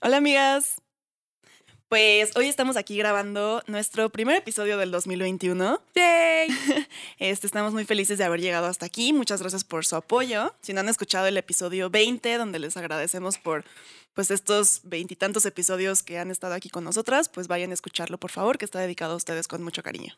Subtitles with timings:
[0.00, 0.76] Hola amigas.
[1.88, 5.82] Pues hoy estamos aquí grabando nuestro primer episodio del 2021.
[5.96, 6.48] ¡Yay!
[7.18, 9.12] Este, estamos muy felices de haber llegado hasta aquí.
[9.12, 10.54] Muchas gracias por su apoyo.
[10.62, 13.64] Si no han escuchado el episodio 20, donde les agradecemos por
[14.14, 18.30] pues estos veintitantos episodios que han estado aquí con nosotras, pues vayan a escucharlo, por
[18.30, 20.16] favor, que está dedicado a ustedes con mucho cariño.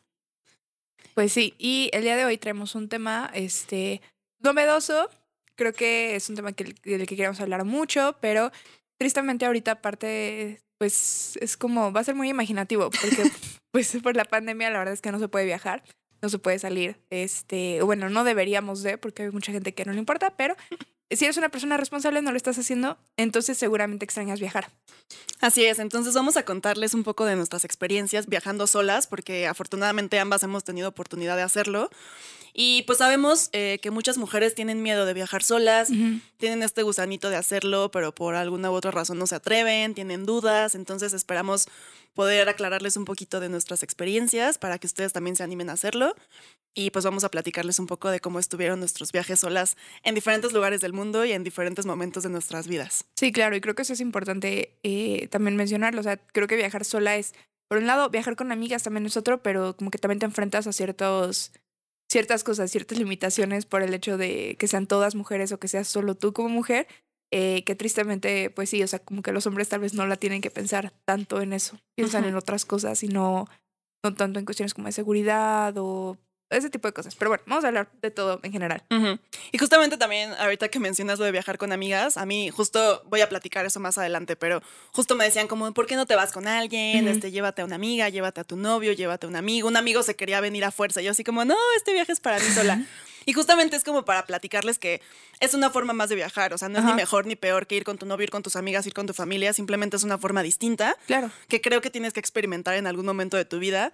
[1.15, 3.99] Pues sí, y el día de hoy traemos un tema este,
[4.41, 5.09] novedoso.
[5.55, 8.51] Creo que es un tema que, del que queremos hablar mucho, pero
[9.01, 13.31] tristemente ahorita aparte, pues es como, va a ser muy imaginativo, porque
[13.71, 15.81] pues por la pandemia la verdad es que no se puede viajar,
[16.21, 19.93] no se puede salir, este, bueno, no deberíamos de, porque hay mucha gente que no
[19.93, 20.55] le importa, pero
[21.09, 24.69] si eres una persona responsable, no lo estás haciendo, entonces seguramente extrañas viajar.
[25.39, 30.19] Así es, entonces vamos a contarles un poco de nuestras experiencias viajando solas, porque afortunadamente
[30.19, 31.89] ambas hemos tenido oportunidad de hacerlo.
[32.53, 35.89] Y pues sabemos eh, que muchas mujeres tienen miedo de viajar solas,
[36.37, 40.25] tienen este gusanito de hacerlo, pero por alguna u otra razón no se atreven, tienen
[40.25, 41.67] dudas, entonces esperamos
[42.13, 46.15] poder aclararles un poquito de nuestras experiencias para que ustedes también se animen a hacerlo.
[46.73, 50.53] Y pues vamos a platicarles un poco de cómo estuvieron nuestros viajes solas en diferentes
[50.53, 53.05] lugares del mundo y en diferentes momentos de nuestras vidas.
[53.15, 55.99] Sí, claro, y creo que eso es importante eh, también mencionarlo.
[55.99, 57.33] O sea, creo que viajar sola es,
[57.67, 60.65] por un lado, viajar con amigas también es otro, pero como que también te enfrentas
[60.65, 61.51] a ciertos,
[62.11, 65.87] ciertas cosas, ciertas limitaciones por el hecho de que sean todas mujeres o que seas
[65.87, 66.85] solo tú como mujer,
[67.31, 70.17] eh, que tristemente, pues sí, o sea, como que los hombres tal vez no la
[70.17, 73.47] tienen que pensar tanto en eso, piensan en otras cosas y no,
[74.03, 76.17] no tanto en cuestiones como de seguridad o
[76.57, 77.15] ese tipo de cosas.
[77.15, 78.83] Pero bueno, vamos a hablar de todo en general.
[79.51, 83.21] Y justamente también, ahorita que mencionas lo de viajar con amigas, a mí justo voy
[83.21, 86.31] a platicar eso más adelante, pero justo me decían como, ¿por qué no te vas
[86.31, 87.07] con alguien?
[87.07, 89.67] Este, llévate a una amiga, llévate a tu novio, llévate a un amigo.
[89.67, 91.01] Un amigo se quería venir a fuerza.
[91.01, 92.85] y Yo así como, no, este viaje es para mí sola.
[93.23, 94.99] Y justamente es como para platicarles que
[95.39, 96.53] es una forma más de viajar.
[96.53, 98.41] O sea, no es ni mejor ni peor que ir con tu novio, ir con
[98.41, 99.53] tus amigas, ir con tu familia.
[99.53, 101.29] Simplemente es una forma distinta Claro.
[101.47, 103.91] que creo que tienes que experimentar en algún momento de tu vida.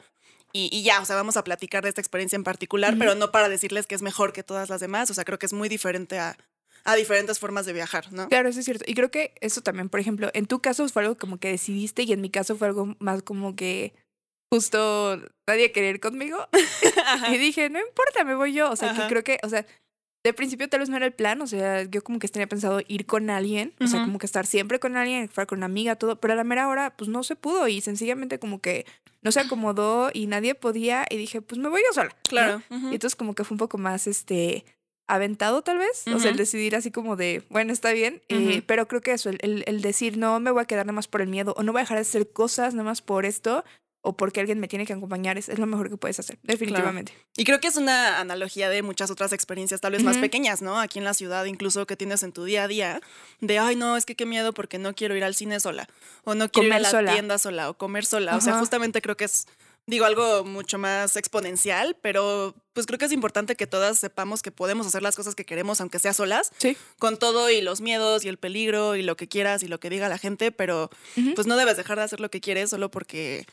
[0.53, 3.31] Y, y ya, o sea, vamos a platicar de esta experiencia en particular, pero no
[3.31, 5.09] para decirles que es mejor que todas las demás.
[5.11, 6.37] O sea, creo que es muy diferente a,
[6.85, 8.29] a diferentes formas de viajar, ¿no?
[8.29, 8.85] Claro, eso es cierto.
[8.87, 12.03] Y creo que eso también, por ejemplo, en tu caso fue algo como que decidiste
[12.03, 13.93] y en mi caso fue algo más como que
[14.51, 16.47] justo nadie quería ir conmigo.
[17.31, 18.71] y dije, no importa, me voy yo.
[18.71, 19.03] O sea, Ajá.
[19.03, 19.65] que creo que, o sea,
[20.27, 21.41] de principio tal vez no era el plan.
[21.41, 23.73] O sea, yo como que tenía pensado ir con alguien.
[23.79, 26.15] O sea, como que estar siempre con alguien, fuera con una amiga, todo.
[26.17, 28.85] Pero a la mera hora, pues no se pudo y sencillamente como que
[29.21, 31.05] no se acomodó y nadie podía.
[31.09, 32.09] Y dije, pues me voy yo sola.
[32.09, 32.15] ¿no?
[32.29, 32.61] Claro.
[32.91, 34.63] Y entonces como que fue un poco más este
[35.09, 38.89] aventado tal vez, o sea, el decidir así como de, bueno, está bien, eh, pero
[38.89, 41.21] creo que eso, el, el- el decir no me voy a quedar nada más por
[41.21, 43.63] el miedo o no voy a dejar de hacer cosas nada más por esto
[44.07, 47.13] o porque alguien me tiene que acompañar es, es lo mejor que puedes hacer, definitivamente.
[47.35, 50.79] Y creo que es una analogía de muchas otras experiencias, tal vez más pequeñas, ¿no?
[50.79, 53.01] Aquí en la ciudad, incluso que tienes en tu día a día,
[53.41, 55.88] de, ay, no, es que qué miedo porque no quiero ir al cine sola,
[56.23, 57.13] o no quiero ir Comer a la sola.
[57.13, 58.35] tienda sola, o comer sola.
[58.38, 59.47] O sea, justamente creo que es,
[59.85, 64.51] digo, algo mucho más exponencial, pero pues creo que es importante que todas sepamos que
[64.51, 66.78] podemos hacer las cosas que queremos, aunque sea solas, Sí.
[67.00, 69.89] con todo y los miedos y el peligro y lo que quieras y lo que
[69.89, 70.89] diga la gente, pero
[71.35, 73.45] pues no debes dejar de hacer lo que quieres solo porque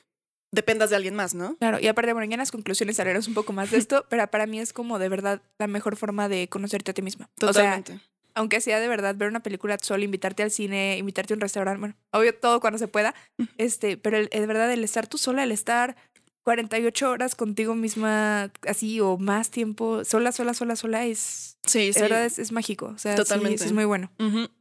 [0.55, 1.57] dependas de alguien más, ¿no?
[1.57, 4.27] Claro, y aparte, bueno, ya en las conclusiones hablaremos un poco más de esto, pero
[4.29, 7.29] para mí es como de verdad la mejor forma de conocerte a ti misma.
[7.37, 8.01] O sea, Totalmente.
[8.35, 11.81] aunque sea de verdad ver una película sola, invitarte al cine, invitarte a un restaurante,
[11.81, 13.15] bueno, obvio todo cuando se pueda,
[13.59, 15.97] este, pero el, de verdad el estar tú sola, el estar
[16.45, 21.93] 48 horas contigo misma, así o más tiempo, sola, sola, sola, sola, es, sí, de
[21.95, 22.01] sí.
[22.03, 23.65] verdad es, es mágico, o sea, sí, Totalmente.
[23.65, 24.11] es muy bueno.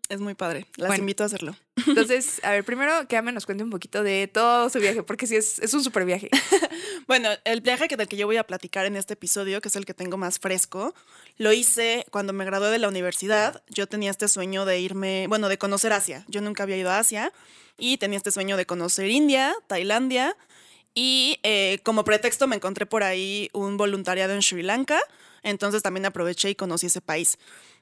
[0.10, 0.66] Es muy padre.
[0.78, 1.02] Las Bueno.
[1.02, 1.56] invito a hacerlo.
[1.88, 5.26] Entonces, a ver, primero que Ame nos cuente un poquito de todo su viaje, porque
[5.26, 6.30] sí es, es un super viaje.
[7.06, 9.76] Bueno, el viaje que del que yo voy a platicar en este episodio, que es
[9.76, 10.96] el que tengo más fresco,
[11.38, 13.62] lo hice cuando me gradué de la universidad.
[13.68, 16.24] Yo tenía este sueño de irme, bueno, de conocer Asia.
[16.30, 17.34] Yo nunca había ido a Asia
[17.78, 20.38] y tenía este sueño de conocer India, Tailandia.
[20.96, 25.00] Y eh, como pretexto me encontré por ahí un voluntariado en Sri Lanka.
[25.44, 27.38] Entonces también aproveché y conocí ese país.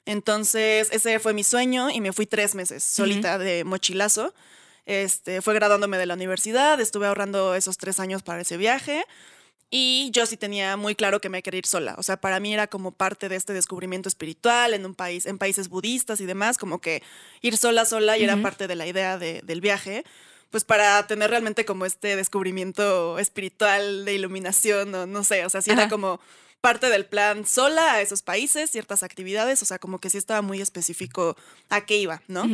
[0.06, 4.34] Entonces ese fue mi sueño y me fui tres meses solita de mochilazo.
[4.86, 9.06] Este, fue graduándome de la universidad, estuve ahorrando esos tres años para ese viaje.
[9.74, 11.96] Y yo sí tenía muy claro que me quería ir sola.
[11.98, 15.38] O sea, para mí era como parte de este descubrimiento espiritual en un país, en
[15.38, 17.02] países budistas y demás, como que
[17.40, 18.44] ir sola, sola y era Ujú.
[18.44, 20.04] parte de la idea de- del viaje.
[20.50, 25.62] Pues para tener realmente como este descubrimiento espiritual de iluminación, o no sé, o sea,
[25.62, 25.90] sí era Ajá.
[25.90, 26.20] como
[26.62, 30.42] parte del plan sola a esos países, ciertas actividades, o sea, como que sí estaba
[30.42, 31.36] muy específico
[31.70, 32.46] a qué iba, ¿no?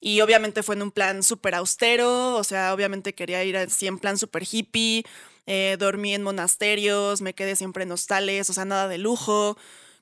[0.00, 3.98] Y obviamente fue en un plan súper austero, o sea, obviamente quería ir así en
[3.98, 5.04] plan súper hippie,
[5.46, 9.58] eh, dormí en monasterios, me quedé siempre en hostales, o sea, nada de lujo.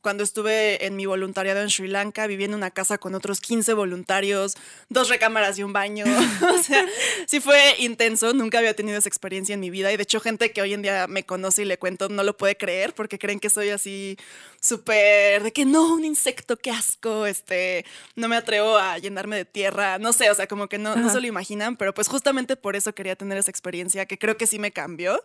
[0.09, 3.75] Cuando estuve en mi voluntariado en Sri Lanka, viví en una casa con otros 15
[3.75, 4.55] voluntarios,
[4.89, 6.07] dos recámaras y un baño.
[6.55, 6.87] o sea,
[7.27, 9.93] sí fue intenso, nunca había tenido esa experiencia en mi vida.
[9.93, 12.39] Y de hecho, gente que hoy en día me conoce y le cuento no lo
[12.39, 14.17] puede creer porque creen que soy así
[14.63, 17.85] súper de que no, un insecto, qué asco, este,
[18.17, 21.11] no me atrevo a llenarme de tierra, no sé, o sea, como que no, no
[21.11, 24.47] se lo imaginan, pero pues justamente por eso quería tener esa experiencia que creo que
[24.47, 25.23] sí me cambió.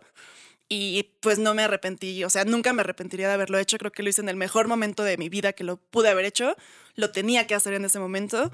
[0.68, 3.76] Y pues no me arrepentí, o sea, nunca me arrepentiría de haberlo hecho.
[3.78, 6.24] Creo que lo hice en el mejor momento de mi vida que lo pude haber
[6.24, 6.56] hecho.
[6.94, 8.50] Lo tenía que hacer en ese momento.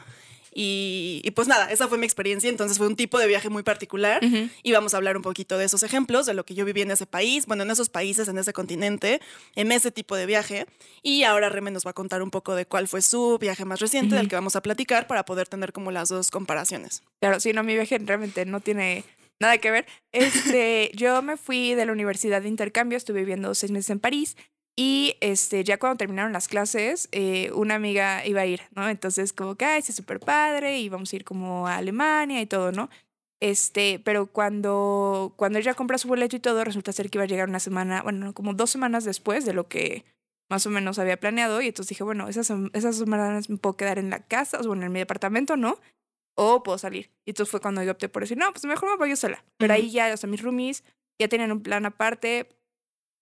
[0.52, 2.50] Y, y pues nada, esa fue mi experiencia.
[2.50, 4.20] Entonces fue un tipo de viaje muy particular.
[4.64, 6.90] Y vamos a hablar un poquito de esos ejemplos, de lo que yo viví en
[6.90, 9.20] ese país, bueno, en esos países, en ese continente,
[9.54, 10.66] en ese tipo de viaje.
[11.04, 13.78] Y ahora Reme nos va a contar un poco de cuál fue su viaje más
[13.78, 14.30] reciente, del Ujú.
[14.30, 17.02] que vamos a platicar para poder tener como las dos comparaciones.
[17.20, 19.04] Claro, sí, no, mi viaje realmente no tiene
[19.40, 19.86] nada que ver.
[20.12, 24.36] Este, yo me fui de la universidad de intercambio, estuve viviendo seis meses en París
[24.76, 28.88] y este, ya cuando terminaron las clases, eh, una amiga iba a ir, ¿no?
[28.88, 32.46] Entonces, como que, ay, sí, súper padre y vamos a ir como a Alemania y
[32.46, 32.88] todo, ¿no?
[33.40, 37.28] Este, pero cuando, cuando ella compra su boleto y todo, resulta ser que iba a
[37.28, 40.04] llegar una semana, bueno, no, como dos semanas después de lo que
[40.50, 41.60] más o menos había planeado.
[41.62, 44.92] Y entonces dije, bueno, esas, esas semanas me puedo quedar en la casa, o en
[44.92, 45.78] mi departamento, ¿no?
[46.34, 47.10] O puedo salir.
[47.24, 49.44] Y entonces fue cuando yo opté por decir, no, pues mejor me voy yo sola.
[49.58, 49.82] Pero Ujú.
[49.82, 50.84] ahí ya, o sea, mis roomies
[51.18, 52.48] ya tenían un plan aparte.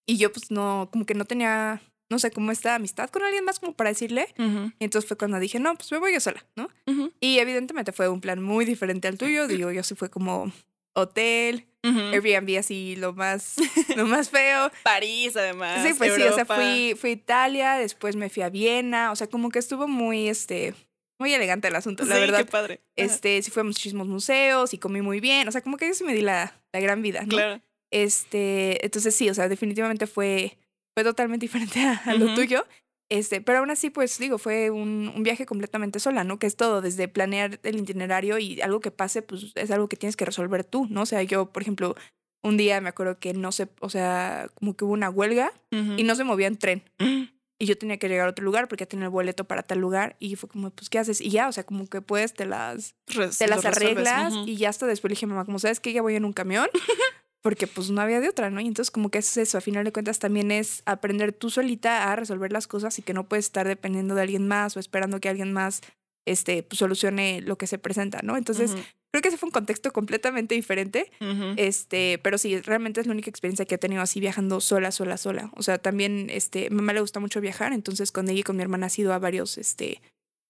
[0.07, 3.45] Y yo, pues no, como que no tenía, no sé, como esta amistad con alguien
[3.45, 4.35] más como para decirle.
[4.79, 6.69] Y entonces fue cuando dije, no, pues me voy yo sola, ¿no?
[6.87, 9.47] Ujú, Y evidentemente fue un plan muy diferente al tuyo.
[9.49, 10.51] Digo, yo sí fue como
[10.95, 11.67] hotel.
[11.83, 13.57] Airbnb así, lo más,
[13.97, 14.71] lo más feo.
[14.83, 15.83] París, además.
[15.87, 19.17] Sí, pues sí, o sea, fui, fui a Italia, después me fui a Viena, o
[19.17, 20.75] sea, como que estuvo muy, este,
[21.19, 22.39] muy elegante el asunto, la Sí, verdad.
[22.39, 22.81] qué padre.
[22.97, 25.95] Este, sí fue a muchísimos museos y comí muy bien, o sea, como que yo
[25.95, 27.29] sí me di la, la gran vida, ¿no?
[27.29, 27.61] Claro.
[27.91, 30.57] Este, entonces sí, o sea, definitivamente fue,
[30.95, 32.65] fue totalmente diferente a, a lo tuyo.
[33.11, 36.39] Este, pero aún así, pues digo, fue un, un viaje completamente sola, ¿no?
[36.39, 39.97] Que es todo, desde planear el itinerario y algo que pase, pues es algo que
[39.97, 41.03] tienes que resolver tú, ¿no?
[41.03, 41.95] O sea, yo, por ejemplo,
[42.43, 46.03] un día me acuerdo que no sé, o sea, como que hubo una huelga y
[46.03, 46.83] no se movía en tren.
[46.99, 47.23] Mm.
[47.61, 49.79] Y yo tenía que llegar a otro lugar porque ya tenía el boleto para tal
[49.81, 50.15] lugar.
[50.21, 51.21] Y fue como, pues, ¿qué haces?
[51.21, 54.33] Y ya, o sea, como que pues te las, Res- te las arreglas.
[54.47, 56.69] Y ya hasta después le dije, mamá, como sabes que ya voy en un camión,
[57.43, 58.61] porque pues no había de otra, ¿no?
[58.61, 62.13] Y entonces como que es eso, a final de cuentas también es aprender tú solita
[62.13, 65.21] a resolver las cosas y que no puedes estar dependiendo de alguien más o esperando
[65.21, 65.81] que alguien más
[66.27, 68.37] este, pues, solucione lo que se presenta, ¿no?
[68.37, 68.73] Entonces
[69.11, 71.11] creo que ese fue un contexto completamente diferente.
[71.57, 75.17] Este, pero sí, realmente es la única experiencia que he tenido así viajando sola, sola,
[75.17, 75.51] sola.
[75.55, 78.63] O sea, también, este, mamá le gusta mucho viajar, entonces con ella y con mi
[78.63, 80.01] hermana ha ido a varios, este,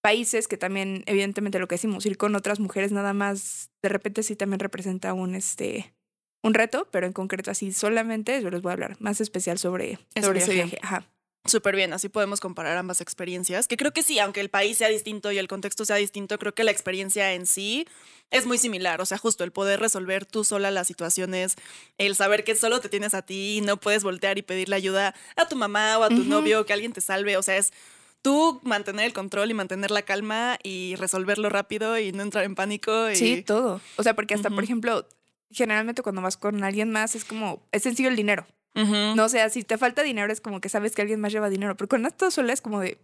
[0.01, 4.23] países que también, evidentemente, lo que decimos, ir con otras mujeres nada más, de repente
[4.23, 5.93] sí también representa un, este,
[6.43, 9.99] un reto, pero en concreto así solamente yo les voy a hablar más especial sobre,
[10.21, 10.79] sobre ese viaje.
[10.83, 11.07] Ajá.
[11.49, 14.89] Súper bien, así podemos comparar ambas experiencias, que creo que sí, aunque el país sea
[14.89, 17.87] distinto y el contexto sea distinto, creo que la experiencia en sí
[18.31, 21.57] es muy similar, o sea, justo el poder resolver tú sola las situaciones,
[21.97, 25.15] el saber que solo te tienes a ti y no puedes voltear y pedirle ayuda
[25.37, 26.31] a tu mamá o a tu Ujú.
[26.31, 27.73] novio, que alguien te salve, o sea, es
[28.21, 32.55] tú mantener el control y mantener la calma y resolverlo rápido y no entrar en
[32.55, 33.11] pánico.
[33.11, 33.17] Y...
[33.17, 33.81] Sí, todo.
[33.97, 35.09] O sea, porque hasta, por ejemplo,
[35.51, 38.47] generalmente cuando vas con alguien más es como, es sencillo el dinero.
[39.17, 41.51] No, o sea, si te falta dinero es como que sabes que alguien más lleva
[41.51, 42.99] dinero, pero cuando estás sola es como de,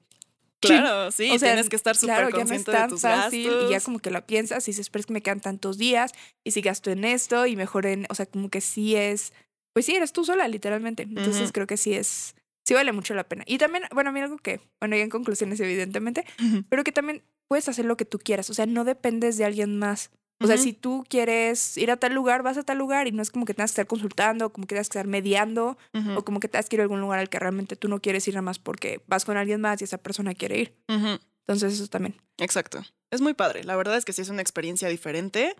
[0.61, 3.02] Claro, sí, o sea, tienes que estar súper claro, ya no es tan de tus
[3.02, 3.66] fácil gastos.
[3.66, 6.12] y ya como que la piensas y dices, pero es que me quedan tantos días
[6.45, 9.33] y si gasto en esto y mejor en, o sea, como que sí es,
[9.73, 11.02] pues sí, eres tú sola, literalmente.
[11.02, 11.52] Entonces Ujú.
[11.52, 13.45] creo que sí es, sí vale mucho la pena.
[13.47, 16.25] Y también, bueno, a mí algo que, bueno, ya en conclusiones evidentemente,
[16.69, 19.78] pero que también puedes hacer lo que tú quieras, o sea, no dependes de alguien
[19.78, 20.11] más.
[20.41, 23.23] O sea, si tú quieres ir a tal lugar, vas a tal lugar y no
[23.23, 25.79] es como que tengas que estar consultando, como que tengas que estar mediando
[26.17, 28.26] o como que tengas que ir a algún lugar al que realmente tú no quieres
[28.29, 30.75] ir nada más porque vas con alguien más y esa persona quiere ir.
[30.88, 32.21] Entonces eso también.
[32.38, 32.83] Exacto.
[33.11, 33.64] Es muy padre.
[33.64, 35.55] La verdad es que sí es una experiencia diferente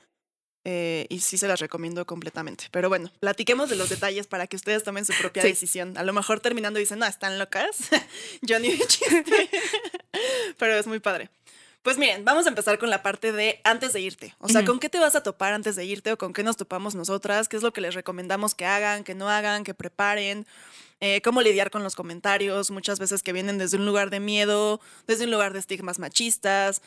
[0.67, 2.65] eh, y sí se las recomiendo completamente.
[2.71, 5.49] Pero bueno, platiquemos de los detalles para que ustedes tomen su propia Sí.
[5.49, 5.97] decisión.
[5.99, 7.77] A lo mejor terminando dicen, no, están locas.
[8.43, 8.71] Yo ni.
[10.59, 11.31] Pero es muy padre.
[11.85, 14.35] Pues miren, vamos a empezar con la parte de antes de irte.
[14.39, 14.65] O sea.
[14.65, 17.47] ¿con qué te vas a topar antes de irte o con qué nos topamos nosotras?
[17.47, 20.47] ¿Qué es lo que les recomendamos que hagan, que no hagan, que preparen?
[21.03, 22.71] Eh, ¿Cómo lidiar con los comentarios?
[22.71, 26.81] Muchas veces que vienen desde un lugar de miedo, desde un lugar de estigmas machistas,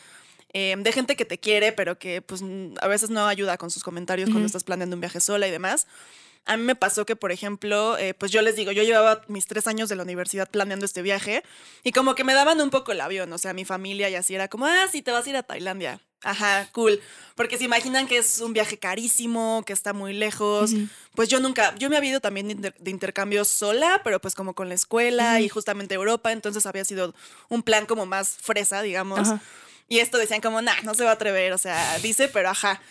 [0.54, 2.42] eh, de gente que te quiere, pero que pues
[2.82, 5.86] a veces no ayuda con sus comentarios cuando estás planeando un viaje sola y demás.
[6.48, 9.46] A mí me pasó que, por ejemplo, eh, pues yo les digo, yo llevaba mis
[9.48, 11.44] tres años de la universidad planeando este viaje
[11.84, 14.34] y como que me daban un poco el avión, o sea, mi familia y así
[14.34, 16.00] era como, ah, sí, te vas a ir a Tailandia.
[16.24, 17.00] Ajá, cool.
[17.36, 20.72] Porque se imaginan que es un viaje carísimo, que está muy lejos.
[20.72, 20.88] Ujú.
[21.16, 24.34] Pues yo nunca, yo me había ido también de, inter- de intercambio sola, pero pues
[24.34, 27.14] como con la escuela y justamente Europa, entonces había sido
[27.50, 29.20] un plan como más fresa, digamos.
[29.20, 29.42] Ajá.
[29.90, 32.82] Y esto decían como, nah, no se va a atrever, o sea, dice, pero ajá.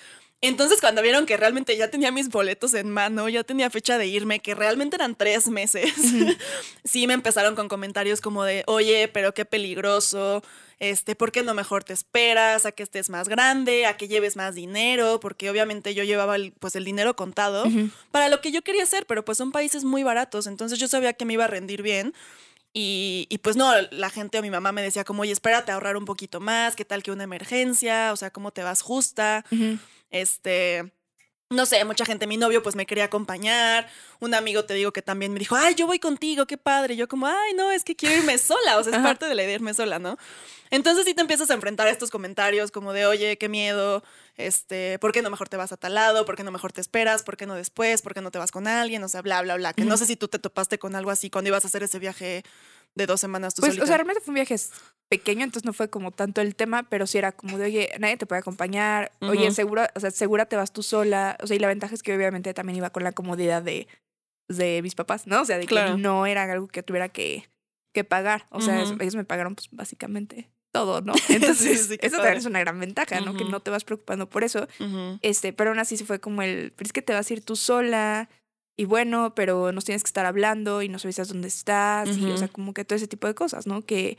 [0.48, 4.06] Entonces cuando vieron que realmente ya tenía mis boletos en mano, ya tenía fecha de
[4.06, 5.92] irme, que realmente eran tres meses,
[6.84, 10.42] sí me empezaron con comentarios como de, oye, pero qué peligroso,
[10.78, 14.36] este, ¿por qué no mejor te esperas a que estés más grande, a que lleves
[14.36, 15.20] más dinero?
[15.20, 17.90] Porque obviamente yo llevaba el, pues el dinero contado Ujú.
[18.10, 21.14] para lo que yo quería hacer, pero pues son países muy baratos, entonces yo sabía
[21.14, 22.14] que me iba a rendir bien.
[22.78, 25.76] Y, y, pues no, la gente o mi mamá me decía como, oye, espérate a
[25.76, 29.46] ahorrar un poquito más, qué tal que una emergencia, o sea, cómo te vas justa,
[29.50, 29.78] Ujú.
[30.20, 30.92] Este,
[31.48, 35.02] no sé, mucha gente, mi novio pues me quería acompañar, un amigo te digo que
[35.02, 37.94] también me dijo, ay, yo voy contigo, qué padre, yo como, ay, no, es que
[37.94, 40.18] quiero irme sola, o sea, es parte de la idea irme sola, ¿no?
[40.70, 44.02] Entonces sí te empiezas a enfrentar a estos comentarios como de, oye, qué miedo,
[44.36, 46.24] este, ¿por qué no mejor te vas a tal lado?
[46.24, 47.22] ¿Por qué no mejor te esperas?
[47.22, 48.02] ¿Por qué no después?
[48.02, 49.02] ¿Por qué no te vas con alguien?
[49.04, 49.72] O sea, bla, bla, bla.
[49.72, 51.98] Que no sé si tú te topaste con algo así cuando ibas a hacer ese
[51.98, 52.42] viaje
[52.96, 53.84] de dos semanas tú Pues, solita.
[53.84, 54.56] o sea, realmente fue un viaje
[55.08, 58.16] pequeño, entonces no fue como tanto el tema, pero sí era como de, oye, nadie
[58.16, 61.60] te puede acompañar, oye, segura, o sea, segura te vas tú sola, o sea, y
[61.60, 63.86] la ventaja es que obviamente también iba con la comodidad de,
[64.48, 65.42] de mis papás, ¿no?
[65.42, 65.94] O sea, de Claro.
[65.96, 67.48] que no era algo que tuviera que,
[67.94, 71.12] que pagar, o sea, ellos me pagaron pues básicamente todo, ¿no?
[71.28, 73.36] Entonces, sí, eso también es una gran ventaja, ¿no?
[73.36, 74.66] Que no te vas preocupando por eso.
[75.22, 77.44] Este, pero aún así sí fue como el, pero es que te vas a ir
[77.44, 78.28] tú sola
[78.76, 82.36] y bueno, pero nos tienes que estar hablando y no sabes dónde estás y, o
[82.36, 83.82] sea, como que todo ese tipo de cosas, ¿no?
[83.86, 84.18] Que,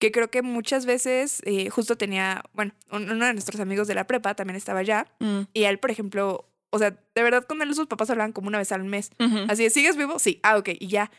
[0.00, 3.94] que creo que muchas veces, eh, justo tenía, bueno, un- uno de nuestros amigos de
[3.94, 5.40] la prepa también estaba allá Mm.
[5.54, 8.58] y él, por ejemplo, o sea, de verdad con él sus papás hablaban como una
[8.58, 9.10] vez al mes.
[9.20, 9.44] Ujú.
[9.48, 10.18] Así de, ¿sigues vivo?
[10.18, 11.10] Sí, ah, ok, y ya.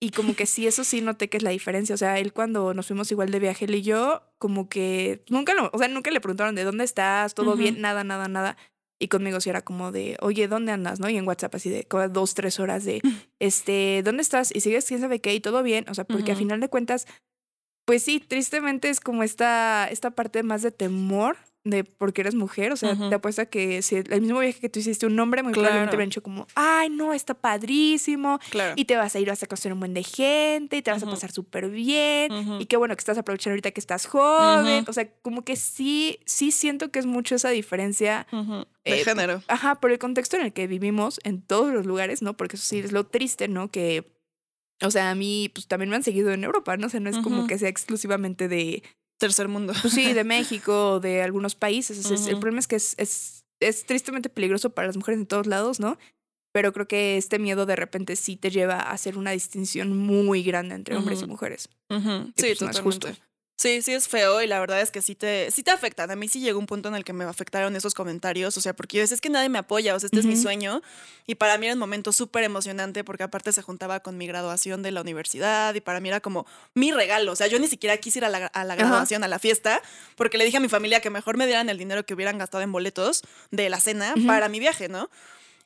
[0.00, 1.94] Y como que sí, eso sí noté que es la diferencia.
[1.94, 5.54] O sea, él cuando nos fuimos igual de viaje, él y yo, como que nunca
[5.54, 7.58] lo, o sea, nunca le preguntaron de dónde estás, todo Ujú.
[7.58, 8.56] bien, nada, nada, nada.
[9.02, 11.00] Y conmigo sí era como de, oye, ¿dónde andas?
[11.00, 11.08] ¿No?
[11.08, 13.02] Y en WhatsApp así de como dos, tres horas de,
[13.40, 14.54] este, ¿dónde estás?
[14.54, 15.86] Y sigues, quién sabe qué, y todo bien.
[15.88, 16.38] O sea, porque a Ujú.
[16.44, 17.08] final de cuentas,
[17.84, 22.72] pues sí, tristemente es como esta, esta parte más de temor de porque eres mujer.
[22.72, 25.42] O sea, te apuesto a que si el mismo viaje que tú hiciste, un hombre
[25.42, 25.96] muy probablemente Claro.
[25.96, 28.40] hubiera dicho como, ay, no, está padrísimo.
[28.50, 28.74] Claro.
[28.76, 31.02] Y te vas a ir, vas a conocer un buen de gente, y te vas
[31.02, 32.32] a pasar súper bien.
[32.60, 34.84] Y qué bueno que estás aprovechando ahorita que estás joven.
[34.88, 38.26] O sea, como que sí, sí siento que es mucho esa diferencia.
[38.84, 39.42] De eh, género.
[39.46, 42.36] Ajá, por el contexto en el que vivimos en todos los lugares, ¿no?
[42.36, 43.70] Porque eso sí es lo triste, ¿no?
[43.70, 44.12] Que,
[44.82, 46.88] o sea, a mí, pues también me han seguido en Europa, ¿no?
[46.88, 48.82] O sea, no es como que sea exclusivamente de,
[49.22, 49.72] Tercer mundo.
[49.80, 52.04] pues sí, de México o de algunos países.
[52.26, 55.78] El problema es que es, es, es tristemente peligroso para las mujeres en todos lados,
[55.78, 55.96] ¿no?
[56.52, 60.42] Pero creo que este miedo de repente sí te lleva a hacer una distinción muy
[60.42, 61.68] grande entre hombres y mujeres.
[61.88, 61.96] Sí,
[62.36, 63.08] pues, no es justo.
[63.56, 66.10] Sí, sí es feo y la verdad es que sí te, sí te afectan.
[66.10, 68.74] A mí sí llegó un punto en el que me afectaron esos comentarios, o sea,
[68.74, 70.82] porque yo decía, es que nadie me apoya, o sea, este es mi sueño.
[71.26, 74.82] Y para mí era un momento súper emocionante porque aparte se juntaba con mi graduación
[74.82, 77.32] de la universidad y para mí era como mi regalo.
[77.32, 79.80] O sea, yo ni siquiera quise ir a la, a la graduación, a la fiesta,
[80.16, 82.64] porque le dije a mi familia que mejor me dieran el dinero que hubieran gastado
[82.64, 85.08] en boletos de la cena para mi viaje, ¿no?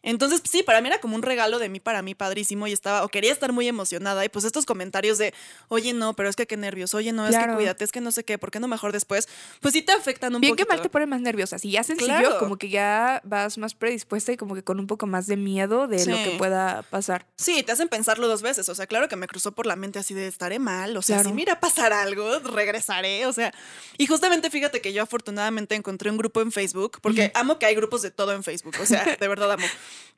[0.07, 3.05] Entonces, sí, para mí era como un regalo de mí para mí padrísimo y estaba,
[3.05, 4.25] o quería estar muy emocionada.
[4.25, 5.35] Y pues estos comentarios de,
[5.69, 8.11] oye, no, pero es que qué nervios, oye, no, es que cuídate, es que no
[8.13, 9.29] sé qué, ¿por qué no mejor después?
[9.61, 10.69] Pues sí te afectan un Bien poquito.
[10.69, 11.59] que mal te pone más nerviosa.
[11.59, 12.39] Si ya sencillo, Claro.
[12.39, 15.89] como que ya vas más predispuesta y como que con un poco más de miedo
[15.89, 17.27] de lo que pueda pasar.
[17.37, 18.69] Sí, te hacen pensarlo dos veces.
[18.69, 20.97] O sea, claro que me cruzó por la mente así de estaré mal.
[20.97, 21.31] O sea, Claro.
[21.31, 23.27] si mira pasar algo, regresaré.
[23.27, 23.53] O sea,
[23.99, 27.75] y justamente fíjate que yo afortunadamente encontré un grupo en Facebook, porque amo que hay
[27.75, 28.77] grupos de todo en Facebook.
[28.81, 29.67] O sea, de verdad amo.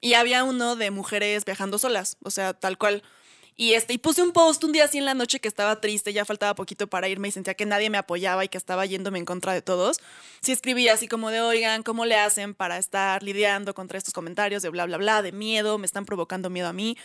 [0.01, 2.17] Y había uno de mujeres viajando solas.
[2.23, 3.03] O sea, tal cual.
[3.61, 6.13] Y este, y puse un post un día así en la noche que estaba triste,
[6.13, 9.19] ya faltaba poquito para irme y sentía que nadie me apoyaba y que estaba yéndome
[9.19, 9.99] en contra de todos.
[10.41, 14.63] Sí escribí así como de, oigan, ¿cómo le hacen para estar lidiando contra estos comentarios
[14.63, 16.97] de bla, bla, bla, de miedo, me están provocando miedo a mí?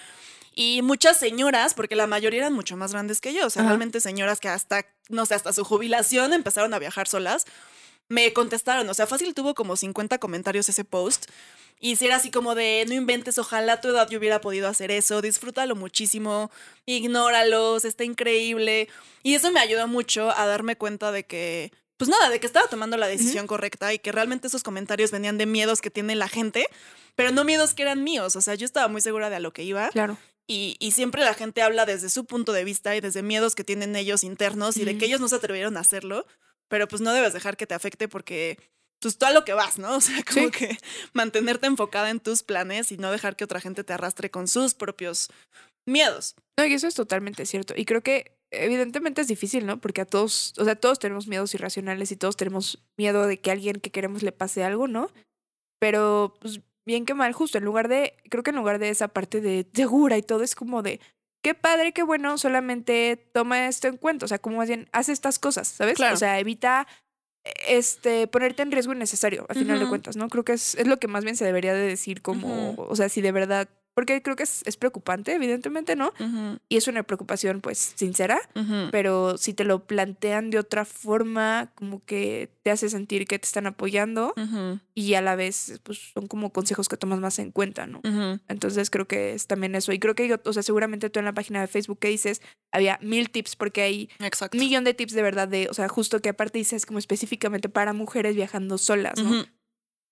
[0.53, 3.69] Y muchas señoras, porque la mayoría eran mucho más grandes que yo, o sea, Ajá.
[3.69, 7.45] realmente señoras que hasta, no sé, hasta su jubilación empezaron a viajar solas,
[8.09, 11.25] me contestaron, o sea, fácil tuvo como 50 comentarios ese post.
[11.83, 14.69] Y si era así como de, no inventes, ojalá a tu edad yo hubiera podido
[14.69, 16.49] hacer eso, disfrútalo muchísimo,
[16.85, 18.87] ignóralos, está increíble.
[19.21, 22.69] Y eso me ayudó mucho a darme cuenta de que, pues nada, de que estaba
[22.69, 26.29] tomando la decisión correcta y que realmente esos comentarios venían de miedos que tiene la
[26.29, 26.67] gente,
[27.15, 28.37] pero no miedos que eran míos.
[28.37, 29.89] O sea, yo estaba muy segura de a lo que iba.
[29.89, 30.17] Claro.
[30.47, 33.65] Y, y siempre la gente habla desde su punto de vista y desde miedos que
[33.65, 36.25] tienen ellos internos y de que ellos no se atrevieron a hacerlo,
[36.69, 38.57] pero pues no debes dejar que te afecte porque
[39.03, 39.95] pues tú a lo que vas, ¿no?
[39.98, 40.51] O sea, como Sí.
[40.51, 40.77] que
[41.13, 44.74] mantenerte enfocada en tus planes y no dejar que otra gente te arrastre con sus
[44.74, 45.29] propios
[45.88, 46.36] miedos.
[46.57, 47.74] No, y eso es totalmente cierto.
[47.77, 49.79] Y creo que evidentemente es difícil, ¿no?
[49.81, 53.50] Porque a todos, o sea, todos tenemos miedos irracionales y todos tenemos miedo de que
[53.50, 55.12] a alguien que queremos le pase algo, ¿no?
[55.79, 59.07] Pero, pues, bien que mal, justo en lugar de, creo que en lugar de esa
[59.10, 61.00] parte de segura y todo, es como de,
[61.43, 64.25] qué padre, qué bueno, solamente toma esto en cuenta.
[64.25, 65.95] O sea, como más bien, haz estas cosas, ¿sabes?
[65.95, 66.13] Claro.
[66.13, 66.88] O sea, evita
[67.67, 70.29] este ponerte en riesgo innecesario, a final de cuentas, ¿no?
[70.29, 73.09] Creo que es, es lo que más bien se debería de decir como, o sea,
[73.09, 76.13] si de verdad, porque creo que es, es preocupante, evidentemente, ¿no?
[76.69, 78.39] Y es una preocupación, pues, sincera,
[78.91, 83.45] pero si te lo plantean de otra forma, como que te hace sentir que te
[83.45, 84.33] están apoyando
[84.95, 88.01] y a la vez, pues, son como consejos que tomas más en cuenta, ¿no?
[88.47, 89.91] Entonces creo que es también eso.
[89.91, 92.97] Y creo que, o sea, seguramente tú en la página de Facebook que dices, había
[93.01, 94.09] mil tips porque hay
[94.57, 97.69] un millón de tips de verdad de, o sea, justo que aparte dices como específicamente
[97.69, 99.45] para mujeres viajando solas, ¿no?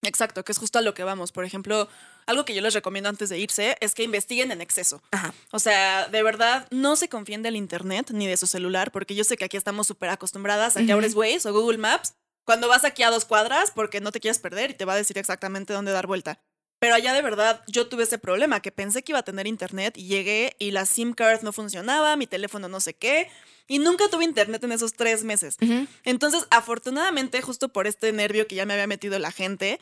[0.03, 1.31] Exacto, que es justo a lo que vamos.
[1.31, 1.87] Por ejemplo,
[2.25, 5.01] algo que yo les recomiendo antes de irse es que investiguen en exceso.
[5.11, 5.33] Ajá.
[5.51, 9.23] O sea, de verdad, no se confíen del internet ni de su celular, porque yo
[9.23, 12.83] sé que aquí estamos súper acostumbradas a que abres Waze o Google Maps cuando vas
[12.83, 15.73] aquí a dos cuadras porque no te quieres perder y te va a decir exactamente
[15.73, 16.41] dónde dar vuelta.
[16.81, 19.95] Pero allá de verdad yo tuve ese problema, que pensé que iba a tener internet
[19.99, 23.29] y llegué y la SIM card no funcionaba, mi teléfono no sé qué,
[23.67, 25.57] y nunca tuve internet en esos tres meses.
[26.05, 29.79] Entonces, afortunadamente, justo por este nervio que ya me había metido la gente,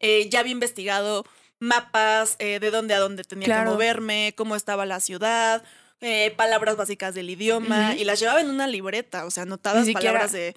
[0.00, 1.24] eh, ya había investigado
[1.60, 3.70] mapas, eh, de dónde a dónde tenía Claro.
[3.70, 5.62] que moverme, cómo estaba la ciudad,
[6.00, 10.32] eh, palabras básicas del idioma, y las llevaba en una libreta, o sea, anotadas palabras
[10.32, 10.56] de...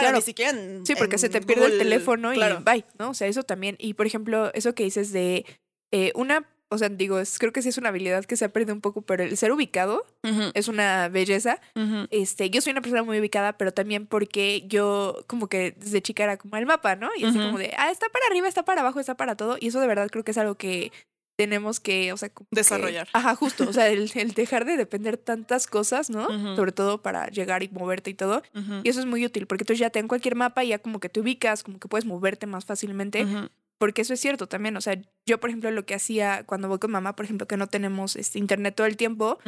[0.00, 0.18] Claro, Claro.
[0.18, 0.84] ni siquiera en...
[0.86, 2.60] Sí, porque se te pierde el teléfono y claro.
[2.64, 3.10] bye, ¿no?
[3.10, 3.76] O sea, eso también.
[3.78, 5.44] Y por ejemplo, eso que dices de
[5.92, 8.48] eh, una, o sea, digo, es, creo que sí es una habilidad que se ha
[8.48, 10.04] perdido un poco, pero el ser ubicado
[10.54, 11.60] es una belleza.
[12.10, 16.24] Este, yo soy una persona muy ubicada, pero también porque yo como que desde chica
[16.24, 17.10] era como el mapa, ¿no?
[17.16, 19.56] Y así como de, ah, está para arriba, está para abajo, está para todo.
[19.60, 20.90] Y eso de verdad creo que es algo que
[21.36, 23.08] tenemos que, o sea, que- Desarrollar.
[23.12, 23.68] ajá, justo.
[23.68, 26.26] O sea, el, el dejar de depender tantas cosas, ¿no?
[26.56, 28.42] Sobre todo para llegar y moverte y todo.
[28.82, 31.00] Y eso es muy útil porque tú ya te en cualquier mapa y ya como
[31.00, 33.26] que te ubicas, como que puedes moverte más fácilmente.
[33.78, 34.76] Porque eso es cierto también.
[34.76, 37.56] O sea, yo, por ejemplo, lo que hacía cuando voy con mamá, por ejemplo, que
[37.56, 39.38] no tenemos este, internet todo el tiempo.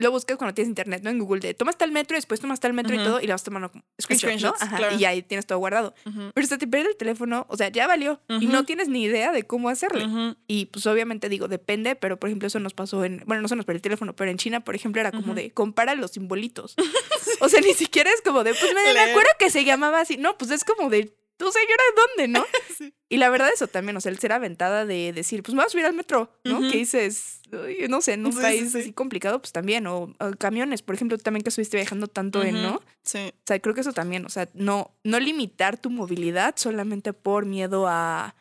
[0.00, 1.10] Lo buscas cuando tienes internet, ¿no?
[1.10, 3.34] En Google, de tomas tal metro y después tomas tal metro y todo y lo
[3.34, 4.38] vas tomando como screenshot, ¿no?
[4.38, 4.96] Screenshots, Ajá, claro.
[4.96, 5.94] Y ahí tienes todo guardado.
[6.34, 8.20] Pero se te pierde el teléfono, o sea, ya valió.
[8.40, 10.34] Y no tienes ni idea de cómo hacerle.
[10.46, 13.56] Y pues obviamente digo, depende, pero por ejemplo eso nos pasó en, bueno, no se
[13.56, 16.74] nos perdió el teléfono, pero en China, por ejemplo, era como de, compara los simbolitos.
[17.40, 20.16] o sea, ni siquiera es como de, pues me, acuerdo que se llamaba así.
[20.16, 22.44] No, pues es como de, tú señora, ¿dónde, no?
[22.76, 22.94] Sí.
[23.08, 25.66] Y la verdad eso también, o sea, el ser aventada de decir, pues me voy
[25.66, 26.60] a subir al metro, ¿no?
[26.60, 28.78] Que dices, "Uy, no sé, en un Sí, país sí.
[28.78, 32.42] así complicado, pues también, o, o camiones, por ejemplo, tú también que estuviste viajando tanto
[32.44, 32.62] en.
[32.62, 32.80] ¿no?
[33.02, 33.18] Sí.
[33.34, 37.46] O sea, creo que eso también, o sea, no, no limitar tu movilidad solamente por
[37.46, 38.36] miedo a,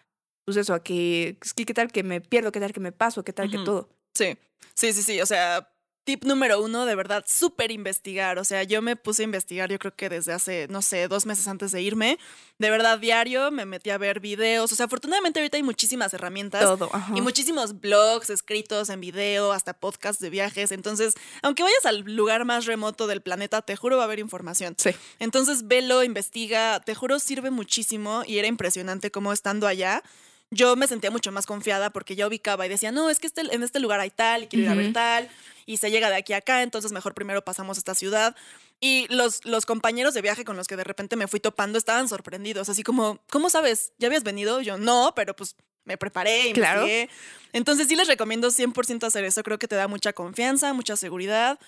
[0.45, 3.33] pues eso, a que, qué tal que me pierdo, qué tal que me paso, qué
[3.33, 3.89] tal que todo.
[4.13, 4.38] Sí,
[4.75, 5.21] sí, sí, sí.
[5.21, 5.67] O sea,
[6.09, 8.39] tip número uno, de verdad, súper investigar.
[8.39, 11.27] O sea, yo me puse a investigar, yo creo que desde hace, no sé, dos
[11.27, 12.17] meses antes de irme.
[12.57, 14.71] De verdad, diario me metí a ver videos.
[14.71, 16.63] O sea, afortunadamente ahorita hay muchísimas herramientas.
[16.63, 17.13] Todo, ajá.
[17.15, 20.71] Y muchísimos blogs escritos en video, hasta podcasts de viajes.
[20.71, 24.73] Entonces, aunque vayas al lugar más remoto del planeta, te juro va a haber información.
[24.79, 24.89] Sí.
[25.19, 30.01] Entonces, velo, investiga, te juro sirve muchísimo y era impresionante cómo estando allá.
[30.51, 33.41] Yo me sentía mucho más confiada porque ya ubicaba y decía, no, es que este,
[33.41, 35.29] en este lugar hay tal y quiero ir a ver tal
[35.67, 38.35] y se llega de aquí a acá, entonces mejor primero pasamos a esta ciudad.
[38.79, 42.07] Y los, los compañeros de viaje con los que de repente me fui topando estaban
[42.09, 43.91] sorprendidos, así como, ¿cómo sabes?
[43.99, 44.62] ¿Ya habías venido?
[44.62, 46.81] Yo no, pero pues me preparé, Claro.
[46.81, 47.09] investigué.
[47.53, 51.59] Entonces sí les recomiendo 100% hacer eso, creo que te da mucha confianza, mucha seguridad.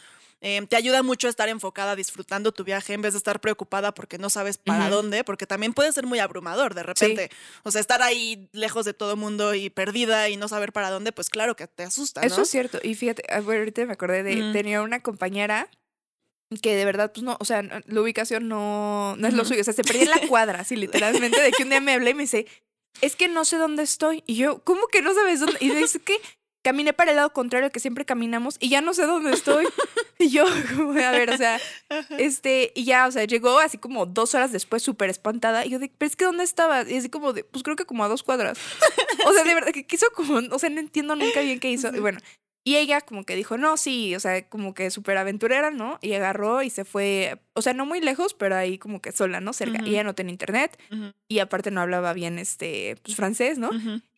[0.42, 3.94] Eh, te ayuda mucho a estar enfocada disfrutando tu viaje en vez de estar preocupada
[3.94, 7.30] porque no sabes para dónde, porque también puede ser muy abrumador de repente.
[7.64, 11.12] O sea, estar ahí lejos de todo mundo y perdida y no saber para dónde,
[11.12, 12.28] pues claro que te asusta, ¿no?
[12.28, 12.80] Eso es cierto.
[12.82, 14.52] Y fíjate, ah, ahorita me acordé de, Ujú.
[14.52, 15.70] tenía una compañera
[16.62, 19.62] que de verdad, pues no, o sea, la ubicación no, no es lo suyo.
[19.62, 22.10] O sea, se perdía en la cuadra, así literalmente, de que un día me hablé
[22.10, 22.48] y me dice,
[23.02, 24.24] es que no sé dónde estoy.
[24.26, 25.58] Y yo, ¿cómo que no sabes dónde?
[25.62, 26.20] Y dice que
[26.62, 29.66] caminé para el lado contrario que siempre caminamos y ya no sé dónde estoy.
[30.22, 30.46] Y yo,
[30.76, 31.60] como, a ver, o sea,
[32.20, 35.66] este, y ya, o sea, llegó así como dos horas después súper espantada.
[35.66, 36.88] Y yo, de, pero es que ¿dónde estaba?
[36.88, 38.60] Y así como de, pues creo que como a dos cuadras.
[39.26, 41.90] O sea, de verdad, que quiso como, o sea, no entiendo nunca bien qué hizo.
[41.96, 42.20] Y bueno,
[42.64, 45.98] Y ella como que dijo, no, sí, o sea, como que súper aventurera, ¿no?
[46.02, 49.42] Y agarró y se fue, o sea, no muy lejos, pero ahí como que sola,
[49.42, 49.52] ¿no?
[49.54, 49.84] Cerca.
[49.84, 50.78] Y ella no tenía internet
[51.28, 53.72] y aparte no hablaba bien, este, pues francés, ¿no?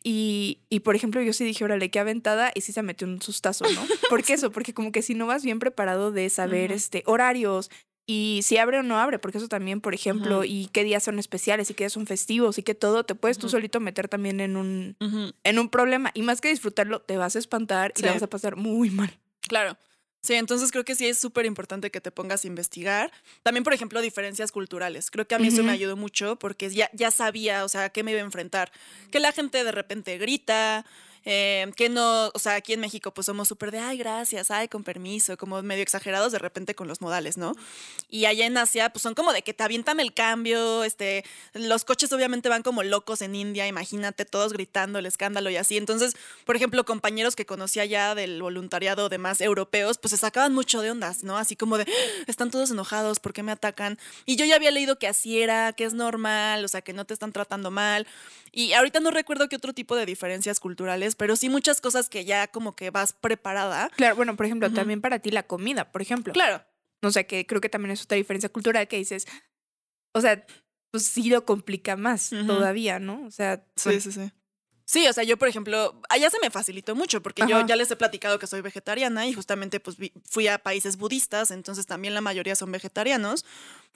[0.03, 3.21] Y, y por ejemplo, yo sí dije, órale, qué aventada, y sí se metió un
[3.21, 3.81] sustazo, ¿no?
[4.09, 4.51] ¿Por qué eso?
[4.51, 7.71] Porque como que si no vas bien preparado de saber, este, horarios,
[8.05, 11.19] y si abre o no abre, porque eso también, por ejemplo, y qué días son
[11.19, 14.41] especiales y qué días son festivos y que todo, te puedes tú solito meter también
[14.41, 14.97] en un,
[15.43, 16.11] en un problema.
[16.13, 19.17] Y más que disfrutarlo, te vas a espantar y la vas a pasar muy mal.
[19.47, 19.77] Claro.
[20.21, 23.11] Sí, entonces creo que sí es súper importante que te pongas a investigar.
[23.41, 25.11] También, por ejemplo, diferencias culturales.
[25.11, 27.89] Creo que a mí eso me ayudó mucho porque ya, ya sabía, o sea, a
[27.89, 28.71] qué me iba a enfrentar.
[29.11, 30.85] Que la gente de repente grita,
[31.25, 34.67] eh, que no, o sea, aquí en México pues somos súper de, ay, gracias, ay,
[34.67, 37.53] con permiso, como medio exagerados de repente con los modales, ¿no?
[38.09, 41.85] Y allá en Asia pues son como de que te avientan el cambio, este, los
[41.85, 45.77] coches obviamente van como locos en India, imagínate, todos gritando el escándalo y así.
[45.77, 50.53] Entonces, por ejemplo, compañeros que conocí allá del voluntariado de más europeos, pues se sacaban
[50.53, 51.37] mucho de ondas, ¿no?
[51.37, 53.97] Así como de, "Ah, están todos enojados, ¿por qué me atacan?
[54.25, 57.05] Y yo ya había leído que así era, que es normal, o sea, que no
[57.05, 58.07] te están tratando mal.
[58.55, 62.23] Y ahorita no recuerdo qué otro tipo de diferencias culturales, pero sí muchas cosas que
[62.23, 63.89] ya como que vas preparada.
[63.95, 66.33] Claro, bueno, por ejemplo, también para ti la comida, por ejemplo.
[66.33, 66.63] Claro.
[67.01, 69.25] O sea, que creo que también es otra diferencia cultural que dices,
[70.13, 70.45] o sea,
[70.91, 73.25] pues sí lo complica más todavía, ¿no?
[73.25, 74.31] O sea, Sí, bueno, sí, sí.
[74.93, 77.65] Sí, o sea, yo, por ejemplo, allá se me facilitó mucho porque yo Ajá.
[77.65, 81.49] ya les he platicado que soy vegetariana y justamente pues vi- fui a países budistas,
[81.49, 83.43] entonces también la mayoría son vegetarianos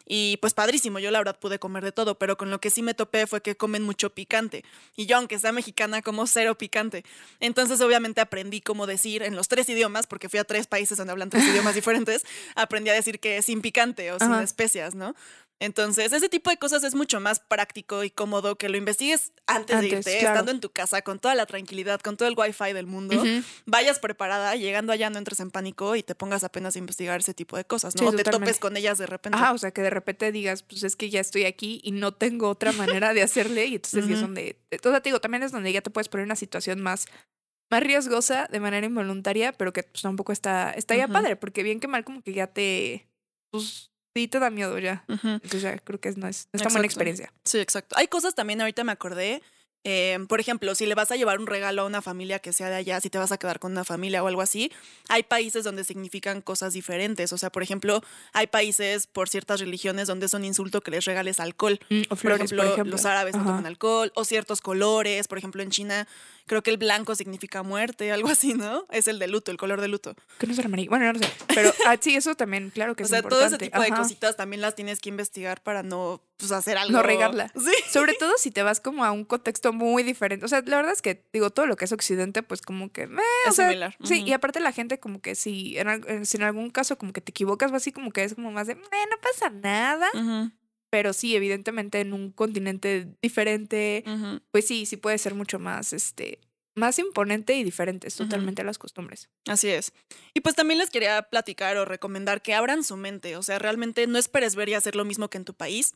[0.08, 2.82] y pues padrísimo, yo la verdad pude comer de todo, pero con lo que sí
[2.82, 4.64] me topé fue que comen mucho picante
[4.96, 7.04] y yo aunque sea mexicana como cero picante.
[7.40, 11.12] Entonces obviamente aprendí cómo decir en los tres idiomas, porque fui a tres países donde
[11.12, 12.24] hablan tres idiomas diferentes,
[12.56, 14.42] aprendí a decir que sin picante o sin Ajá.
[14.44, 15.14] especias, ¿no?
[15.60, 19.80] Entonces, ese tipo de cosas es mucho más práctico y cómodo que lo investigues antes,
[19.80, 20.28] de irte, claro.
[20.28, 23.24] estando en tu casa con toda la tranquilidad, con todo el wifi del mundo.
[23.66, 27.34] Vayas preparada, llegando allá no entres en pánico y te pongas apenas a investigar ese
[27.34, 28.02] tipo de cosas, ¿no?
[28.02, 28.52] Sí, o te totalmente.
[28.52, 29.36] topes con ellas de repente.
[29.36, 32.14] Ajá, o sea, que de repente digas, pues es que ya estoy aquí y no
[32.14, 33.66] tengo otra manera de hacerle.
[33.66, 34.60] Y entonces es donde.
[34.72, 37.08] O sea, te digo, también es donde ya te puedes poner en una situación más,
[37.72, 41.80] más riesgosa de manera involuntaria, pero que pues tampoco está, está ya padre, porque bien
[41.80, 43.08] que mal, como que ya te.
[43.50, 45.04] Pues sí te da miedo ya.
[45.08, 47.32] Entonces ya creo que es- no es, no es tan buena experiencia.
[47.44, 47.96] Sí, exacto.
[47.98, 49.42] Hay cosas también, ahorita me acordé.
[49.90, 52.70] Eh, por ejemplo, si le vas a llevar un regalo a una familia que sea
[52.70, 54.70] de allá, si te vas a quedar con una familia o algo así,
[55.08, 57.32] hay países donde significan cosas diferentes.
[57.32, 61.06] O sea, por ejemplo, hay países por ciertas religiones donde es un insulto que les
[61.06, 61.80] regales alcohol.
[61.90, 62.92] Mm, o Por ejemplo, por ejemplo.
[62.92, 63.50] los árabes no Ajá.
[63.52, 65.30] toman alcohol o ciertos colores.
[65.30, 66.06] Por ejemplo, en China
[66.48, 68.86] creo que el blanco significa muerte, algo así, ¿no?
[68.92, 70.16] Es el de luto, el color de luto.
[70.38, 70.90] Que no es el amarillo.
[70.90, 71.30] Bueno, no sé.
[71.56, 73.66] Pero ah, sí, eso también, claro que o es sea, todo importante.
[73.66, 76.92] ese tipo de cositas también las tienes que investigar para no pues, hacer algo.
[76.94, 77.52] No regarla.
[77.56, 77.72] Sí.
[77.92, 80.46] Sobre todo si te vas como a un contexto muy diferente.
[80.46, 83.04] O sea, la verdad es que, digo, todo lo que es occidente, pues como que...
[83.04, 83.08] eh,
[83.46, 83.98] o Es sea, similar.
[84.04, 87.14] Sí, y aparte la gente como que si en, eh, si en algún caso como
[87.14, 88.78] que te equivocas o así, como que es como más de, "Eh,
[89.10, 90.08] no pasa nada.
[90.90, 94.04] Pero sí, evidentemente en un continente diferente,
[94.52, 96.40] pues sí, sí puede ser mucho más, este,
[96.76, 98.18] más imponente y diferente Ujú.
[98.24, 99.30] totalmente a las costumbres.
[99.48, 99.92] Así es.
[100.34, 103.36] Y pues también les quería platicar o recomendar que abran su mente.
[103.36, 105.94] O sea, realmente no esperes ver y hacer lo mismo que en tu país.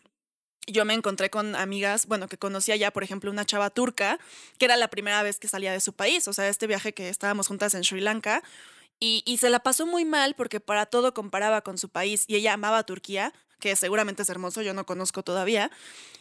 [0.68, 4.20] Yo me encontré con amigas, bueno, que conocía ya, por ejemplo, una chava turca,
[4.58, 6.28] que era la primera vez que salía de su país.
[6.28, 8.44] O sea, este viaje que estábamos juntas en Sri Lanka.
[9.00, 12.36] Y, y se la pasó muy mal porque para todo comparaba con su país y
[12.36, 15.72] ella amaba Turquía, que seguramente es hermoso, yo no conozco todavía.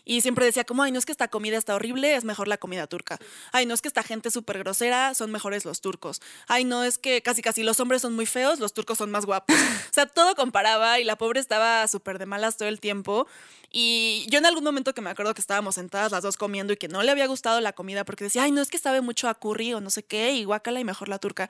[0.05, 2.57] Y siempre decía como, ay, no es que esta comida está horrible, es mejor la
[2.57, 3.19] comida turca.
[3.53, 6.23] Ay, no es que esta gente es súper grosera, son mejores los turcos.
[6.47, 9.27] Ay, no es que casi casi los hombres son muy feos, los turcos son más
[9.27, 9.57] guapos.
[9.91, 13.27] O sea, todo comparaba y la pobre estaba súper de malas todo el tiempo.
[13.73, 16.77] Y yo en algún momento que me acuerdo que estábamos sentadas las dos comiendo y
[16.77, 19.29] que no le había gustado la comida porque decía, ay, no es que sabe mucho
[19.29, 21.49] a curry o no sé qué, y guácala y mejor la turca.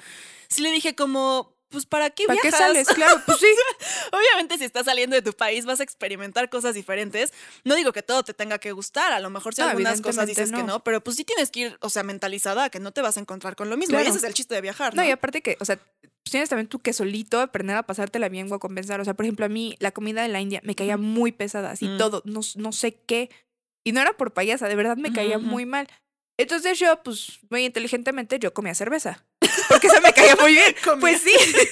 [0.48, 2.66] Sí le dije como, pues ¿para qué ¿Para qué viajas?
[2.66, 2.88] sales?
[2.94, 3.46] Claro, pues sí.
[4.12, 7.32] Obviamente, si estás saliendo de tu país, vas a experimentar cosas diferentes.
[7.64, 10.26] No digo que todo te tenga que gustar, a lo mejor si No, algunas cosas
[10.26, 10.82] dices que no.
[10.84, 13.56] pero pues sí tienes que ir, o sea, mentalizada que no te vas a encontrar
[13.56, 13.98] con lo mismo.
[13.98, 15.02] Y ese es el chiste de viajar, ¿no?
[15.02, 18.28] No, y aparte que, o sea, pues tienes también tú que solito aprender a pasártela
[18.28, 19.00] bien o a compensar.
[19.00, 21.70] O sea, por ejemplo, a mí la comida de la India me caía muy pesada,
[21.70, 21.98] así Mm.
[21.98, 23.30] todo, no, no sé qué.
[23.84, 25.88] Y no era por payasa, de verdad me caía muy mal.
[26.42, 29.24] Entonces yo, pues, muy inteligentemente, yo comía cerveza.
[29.68, 30.74] Porque esa me caía muy bien.
[31.00, 31.32] pues sí.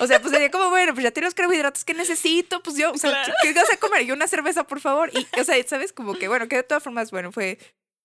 [0.00, 2.90] O sea, pues sería como, bueno, pues ya tengo los carbohidratos que necesito, pues yo,
[2.90, 3.32] o sea, Claro.
[3.42, 4.04] ¿qué vas a comer?
[4.04, 5.10] Yo una cerveza, por favor.
[5.12, 5.92] Y, o sea, ¿sabes?
[5.92, 7.58] Como que, bueno, que de todas formas, bueno, fue,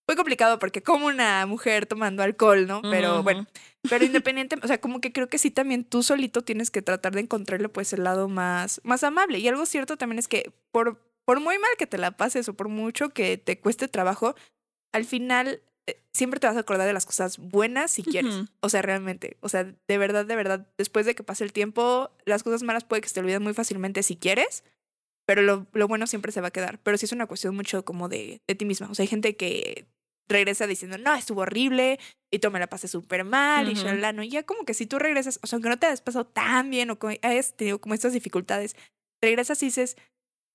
[0.08, 2.82] fue complicado porque como una mujer tomando alcohol, ¿no?
[2.84, 3.50] Pero Ujú, bueno, ujú.
[3.90, 7.14] pero independiente, o sea, como que creo que sí también tú solito tienes que tratar
[7.14, 9.40] de encontrarle pues el lado más, más amable.
[9.40, 12.54] Y algo cierto también es que por, por muy mal que te la pases o
[12.54, 14.36] por mucho que te cueste trabajo,
[14.96, 18.46] al final eh, siempre te vas a acordar de las cosas buenas si quieres.
[18.62, 19.36] O sea, realmente.
[19.42, 22.86] O sea, de verdad, de verdad, después de que pase el tiempo, las cosas malas
[22.86, 24.64] puede que se te olviden muy fácilmente si quieres,
[25.26, 26.80] pero lo, lo bueno siempre se va a quedar.
[26.82, 28.90] Pero sí es una cuestión mucho como de, de ti misma.
[28.90, 29.86] O sea, hay gente que
[30.30, 32.00] regresa diciendo, no, estuvo horrible
[32.32, 34.24] y tú me la pasé súper mal y shalala, ¿no?
[34.24, 36.70] Y ya como que si tú regresas, o sea, aunque no te hayas pasado tan
[36.70, 38.78] bien o que hayas tenido como estas dificultades,
[39.22, 39.98] regresas y dices,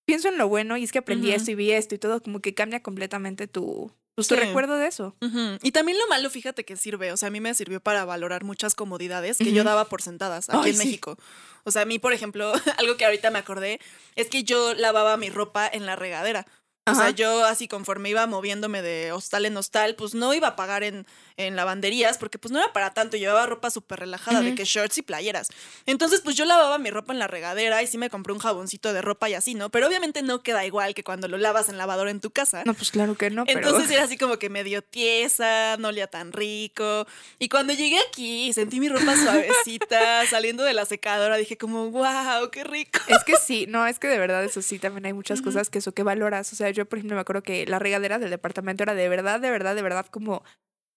[0.07, 2.41] pienso en lo bueno y es que aprendí esto y vi esto y todo, como
[2.41, 3.93] que cambia completamente tu,
[4.29, 4.47] pues, Sí.
[4.47, 5.17] recuerdo de eso.
[5.63, 8.45] Y también lo malo, fíjate que sirve, o sea, a mí me sirvió para valorar
[8.45, 10.85] muchas comodidades que yo daba por sentadas aquí Ay, en sí.
[10.87, 11.17] México.
[11.65, 13.81] O sea, a mí, por ejemplo, algo que ahorita me acordé
[14.17, 16.47] es que yo lavaba mi ropa en la regadera.
[16.87, 20.57] O sea, yo así conforme iba moviéndome de hostal en hostal, pues no iba a
[20.57, 21.07] pagar en,
[21.47, 23.17] en lavanderías porque pues no era para tanto.
[23.17, 25.49] Llevaba ropa súper relajada de que shorts y playeras.
[25.87, 28.93] Entonces pues yo lavaba mi ropa en la regadera y sí me compré un jaboncito
[28.93, 29.71] de ropa y así, ¿no?
[29.71, 32.63] Pero obviamente no queda igual que cuando lo lavas en lavadora en tu casa.
[32.65, 33.61] No, pues claro que no, pero...
[33.61, 37.07] Entonces era así como que medio tiesa, no olía tan rico.
[37.39, 41.91] Y cuando llegué aquí y sentí mi ropa suavecita saliendo de la secadora, dije como,
[41.91, 43.01] wow, qué rico.
[43.07, 45.79] Es que sí, no, es que de verdad eso sí, también hay muchas cosas que
[45.79, 46.53] eso que valoras.
[46.53, 49.41] O sea, yo, por ejemplo, me acuerdo que la regadera del departamento era de verdad,
[49.41, 50.43] de verdad, de verdad, como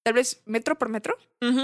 [0.04, 1.18] tal vez metro por metro.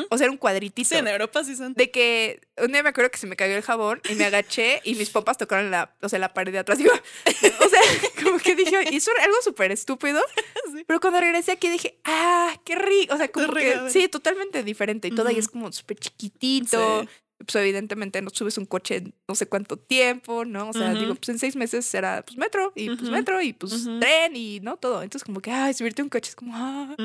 [0.09, 0.89] O sea, era un cuadritito.
[0.89, 1.73] Sí, en Europa sí son.
[1.73, 4.81] De que un día me acuerdo que se me cayó el jabón y me agaché
[4.83, 6.77] y mis papas tocaron la, o sea, la pared de atrás.
[6.77, 7.81] Digo, o sea,
[8.23, 10.21] como que dije, hizo algo súper estúpido.
[10.71, 10.83] Sí.
[10.85, 13.15] Pero cuando regresé aquí dije, ah, qué rico.
[13.15, 15.07] O sea, como que sí, totalmente diferente.
[15.07, 15.39] Y todo ahí Ujú.
[15.39, 17.01] es como súper chiquitito.
[17.01, 17.09] Sí.
[17.39, 20.69] Pues evidentemente no subes un coche en no sé cuánto tiempo, ¿no?
[20.69, 23.87] O sea, digo, pues en seis meses era pues metro y pues metro y pues
[23.99, 25.01] tren y no todo.
[25.03, 26.95] Entonces como que, ay, subirte un coche es como, ah.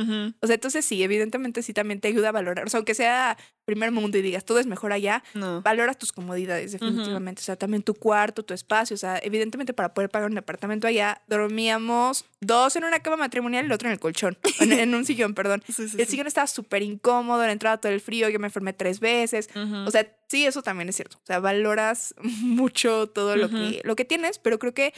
[0.41, 2.67] O sea, entonces sí, evidentemente sí también te ayuda a valorar.
[2.67, 5.63] O sea, aunque sea primer mundo y digas todo es mejor allá, No.
[5.63, 7.41] valoras tus comodidades, definitivamente.
[7.41, 8.95] O sea, también tu cuarto, tu espacio.
[8.95, 13.65] O sea, evidentemente para poder pagar un departamento allá, dormíamos dos en una cama matrimonial
[13.65, 15.63] y el otro en el colchón, en, en un sillón, perdón.
[15.67, 16.11] Sí, sí, El sí.
[16.13, 19.49] sillón estaba súper incómodo, le entraba todo el frío, yo me enfermé tres veces.
[19.87, 21.19] O sea, sí, eso también es cierto.
[21.23, 24.93] O sea, valoras mucho todo lo, que, lo que tienes, pero creo que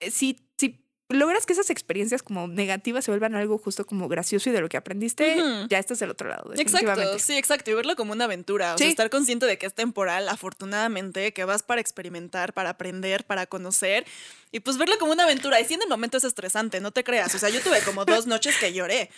[0.00, 4.50] eh, si, si logras que esas experiencias como negativas se vuelvan algo justo como gracioso
[4.50, 5.36] y de lo que aprendiste,
[5.68, 6.52] ya estás del otro lado.
[6.56, 7.70] Exacto, sí, exacto.
[7.70, 8.74] Y verlo como una aventura.
[8.74, 8.90] O sea, Sí.
[8.90, 14.04] estar consciente de que es temporal, afortunadamente, que vas para experimentar, para aprender, para conocer.
[14.50, 15.60] Y pues verlo como una aventura.
[15.60, 17.34] Y si en el momento es estresante, no te creas.
[17.34, 19.10] O sea, yo tuve como dos noches que lloré.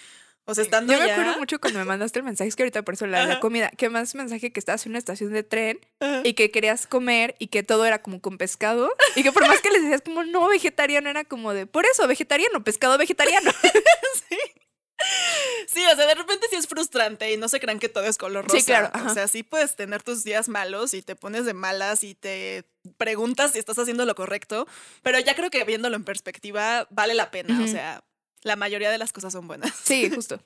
[0.45, 2.83] O sea, estando Yo me acuerdo mucho cuando me mandaste el mensaje, es que ahorita
[2.83, 6.23] por eso la, comida, que más mensaje que estabas en una estación de tren Ajá.
[6.25, 9.61] y que querías comer y que todo era como con pescado y que por más
[9.61, 13.51] que les decías como no vegetariano era como de por eso vegetariano, pescado vegetariano.
[15.69, 18.19] Sí, o sea, de repente sí es frustrante y no se crean que todo es
[18.19, 18.59] color rosa.
[18.59, 22.03] Sí, claro, O sea, sí puedes tener tus días malos y te pones de malas
[22.03, 22.65] y te
[22.97, 24.67] preguntas si estás haciendo lo correcto,
[25.03, 27.63] pero ya creo que viéndolo en perspectiva vale la pena.
[27.63, 28.03] O sea,
[28.43, 29.73] la mayoría de las cosas son buenas.
[29.85, 30.41] Sí, justo.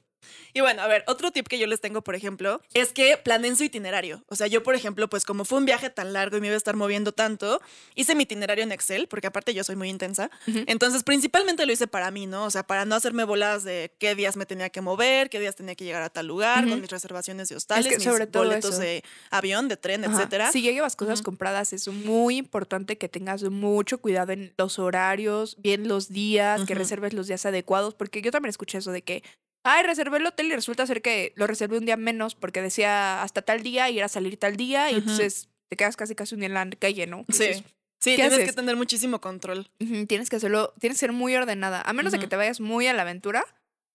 [0.52, 3.56] Y bueno, a ver, otro tip que yo les tengo, por ejemplo, es que planeen
[3.56, 4.24] su itinerario.
[4.28, 6.54] O sea, yo, por ejemplo, pues como fue un viaje tan largo y me iba
[6.54, 7.61] a estar moviendo tanto,
[7.94, 10.30] hice mi itinerario en Excel, porque aparte yo soy muy intensa.
[10.66, 12.44] Entonces, principalmente lo hice para mí, ¿no?
[12.44, 15.56] O sea, para no hacerme bolas de qué días me tenía que mover, qué días
[15.56, 18.44] tenía que llegar a tal lugar, con mis reservaciones de hostales, que mis sobre todo
[18.44, 18.80] boletos eso.
[18.80, 20.14] de avión, de tren, Ajá.
[20.14, 20.52] etcétera.
[20.52, 25.56] Si ya llevas cosas compradas, es muy importante que tengas mucho cuidado en los horarios,
[25.58, 29.22] bien los días, que reserves los días adecuados, porque yo también escuché eso de que,
[29.64, 33.22] ay, reservé el hotel y resulta ser que lo reservé un día menos porque decía
[33.22, 36.40] hasta tal día y era salir tal día y entonces te quedas casi casi un
[36.40, 37.25] día en la calle, ¿no?
[37.29, 37.64] Sí.
[38.03, 38.48] Sí, ¿qué tienes haces?
[38.51, 39.70] que tener muchísimo control.
[40.09, 42.88] tienes que hacerlo, tienes que ser muy ordenada, a menos de que te vayas muy
[42.88, 43.44] a la aventura,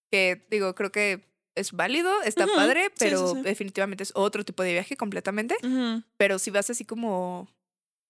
[0.09, 3.41] que digo, creo que es válido, está padre, sí, sí, pero sí.
[3.41, 5.57] definitivamente es otro tipo de viaje completamente.
[6.15, 7.49] Pero si vas así como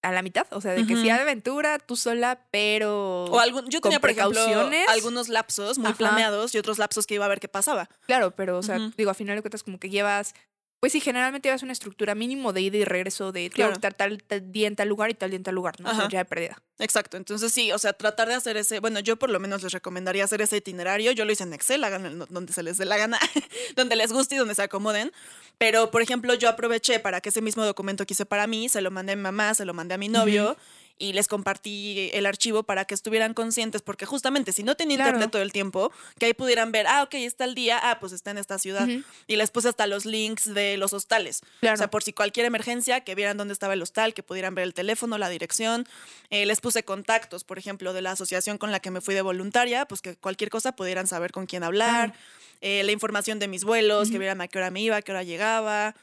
[0.08, 1.04] a la mitad, o sea, de que Ujú.
[1.04, 3.26] hay aventura, tú sola, pero...
[3.26, 4.88] O algún, yo tenía, por ejemplo, precauciones.
[4.88, 5.98] algunos lapsos muy Ajá.
[5.98, 7.90] planeados y otros lapsos que iba a ver qué pasaba.
[8.06, 10.34] Claro, pero, o sea, digo, a final de cuentas como que llevas...
[10.80, 13.74] Pues sí, generalmente llevas una estructura mínimo de ida y regreso de Claro.
[13.74, 15.90] estar tal, tal día en tal lugar y tal día en tal lugar, ¿no?
[15.90, 16.62] O sea, ya de.
[16.80, 19.74] Exacto, entonces sí, o sea, tratar de hacer ese, bueno, yo por lo menos les
[19.74, 22.98] recomendaría hacer ese itinerario, yo lo hice en Excel, hagan donde se les dé la
[22.98, 23.18] gana,
[23.76, 25.12] donde les guste y donde se acomoden,
[25.58, 28.82] pero por ejemplo yo aproveché para que ese mismo documento que hice para mí, se
[28.82, 30.56] lo mandé a mi mamá, se lo mandé a mi novio
[31.00, 35.10] y les compartí el archivo para que estuvieran conscientes, porque justamente si no tenía Claro.
[35.12, 38.14] internet todo el tiempo, que ahí pudieran ver, ah, ok, está el día, ah, pues
[38.14, 38.88] está en esta ciudad,
[39.28, 41.42] y les puse hasta los links de los hostales.
[41.60, 41.76] Claro.
[41.76, 44.64] O sea, por si cualquier emergencia, que vieran dónde estaba el hostal, que pudieran ver
[44.64, 45.88] el teléfono, la dirección.
[46.30, 49.22] Eh, les puse contactos, por ejemplo, de la asociación con la que me fui de
[49.22, 52.14] voluntaria, pues que cualquier cosa pudieran saber con quién hablar.
[52.62, 55.12] Eh, la información de mis vuelos, que vieran a qué hora me iba, a qué
[55.12, 55.96] hora llegaba.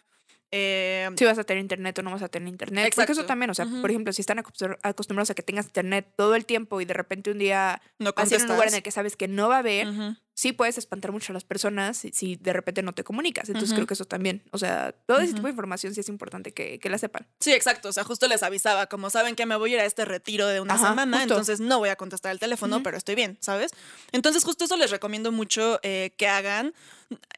[0.57, 2.85] Eh, Si vas a tener internet o no vas a tener internet.
[2.95, 3.27] Porque eso Exacto.
[3.27, 6.47] también, o sea, por ejemplo, si están acostum- acostumbrados a que tengas internet todo el
[6.47, 8.83] tiempo y de repente un día no vas a ir a un lugar en el
[8.83, 9.89] que sabes que no va a haber.
[10.35, 13.49] Sí puedes espantar mucho a las personas si, si de repente no te comunicas.
[13.49, 16.53] Entonces creo que eso también, o sea, todo ese tipo de información sí es importante
[16.53, 17.27] que, que la sepan.
[17.41, 17.89] Sí, exacto.
[17.89, 20.47] O sea, justo les avisaba, como saben que me voy a ir a este retiro
[20.49, 21.35] de una Ajá, semana, justo.
[21.35, 23.71] entonces no voy a contestar el teléfono, pero estoy bien, ¿sabes?
[24.13, 26.75] Entonces, justo eso les recomiendo mucho eh, que hagan,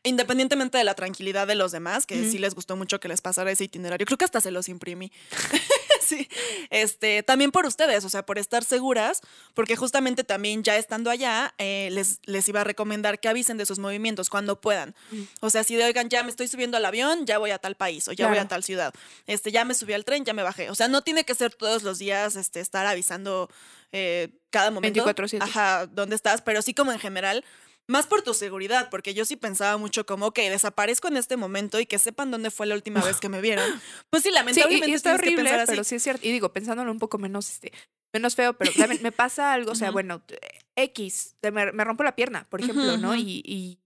[0.03, 3.51] independientemente de la tranquilidad de los demás, que sí les gustó mucho que les pasara
[3.51, 4.07] ese itinerario.
[4.07, 5.13] Creo que hasta se los imprimí.
[6.07, 6.29] sí.
[6.71, 9.21] Este, también por ustedes, o sea, por estar seguras,
[9.55, 13.67] porque justamente también ya estando allá, eh, les, les iba a recomendar que avisen de
[13.67, 14.95] sus movimientos cuando puedan.
[15.11, 15.23] Mm.
[15.41, 17.75] O sea, si de, oigan, ya me estoy subiendo al avión, ya voy a tal
[17.77, 18.93] país, o ya voy a tal ciudad.
[19.27, 20.71] Este, ya me subí al tren, ya me bajé.
[20.71, 23.51] O sea, no tiene que ser todos los días este, estar avisando
[23.93, 25.05] eh, cada momento.
[25.05, 25.43] 24/7.
[25.43, 27.45] Ajá, dónde estás, pero sí como en general.
[27.89, 31.79] Más por tu seguridad, porque yo sí pensaba mucho como, ok, desaparezco en este momento
[31.79, 33.65] y que sepan dónde fue la última vez que me vieron.
[34.11, 35.71] Pues sí, Sí, lamentablemente y, y está que horrible, pensar así.
[35.73, 36.27] pero sí es cierto.
[36.27, 37.73] Y digo, pensándolo un poco menos, este,
[38.13, 40.23] menos feo, pero también me pasa algo, o sea, bueno,
[40.75, 43.15] X, me, me rompo la pierna, por ejemplo, ¿no?
[43.15, 43.79] Y, y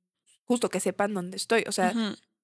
[0.45, 1.65] justo que sepan dónde estoy.
[1.69, 1.93] O sea,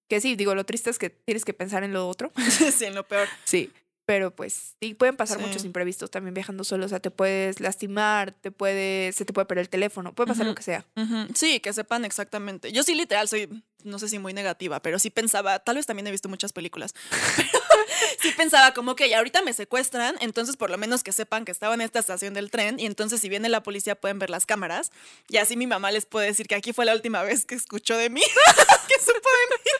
[0.08, 2.32] que sí, digo, lo triste es que tienes que pensar en lo otro.
[2.72, 3.28] sí, en lo peor.
[3.44, 3.72] Sí.
[4.06, 6.86] Pero pues sí, pueden pasar muchos imprevistos también viajando solo.
[6.86, 10.46] O sea, te puedes lastimar, te puedes, se te puede perder el teléfono, puede pasar
[10.46, 10.86] lo que sea.
[11.34, 12.70] Sí, que sepan exactamente.
[12.70, 13.48] Yo sí literal soy,
[13.86, 16.94] no sé si muy negativa, pero sí pensaba, tal vez también he visto muchas películas,
[17.36, 17.48] pero
[18.20, 21.52] sí pensaba como que ya ahorita me secuestran, entonces por lo menos que sepan que
[21.52, 24.46] estaba en esta estación del tren y entonces si viene la policía pueden ver las
[24.46, 24.92] cámaras
[25.28, 27.96] y así mi mamá les puede decir que aquí fue la última vez que escuchó
[27.96, 28.20] de mí,
[28.88, 29.70] que supo de mí.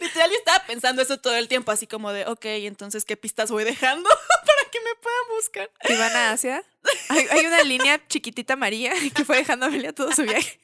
[0.00, 3.50] Literal yo estaba pensando eso todo el tiempo, así como de, ok, entonces qué pistas
[3.50, 4.08] voy dejando
[4.70, 5.70] que me puedan buscar.
[5.86, 6.62] Si van a Asia,
[7.08, 10.60] hay, hay una línea chiquitita María que fue dejando a Amelia todo su viaje.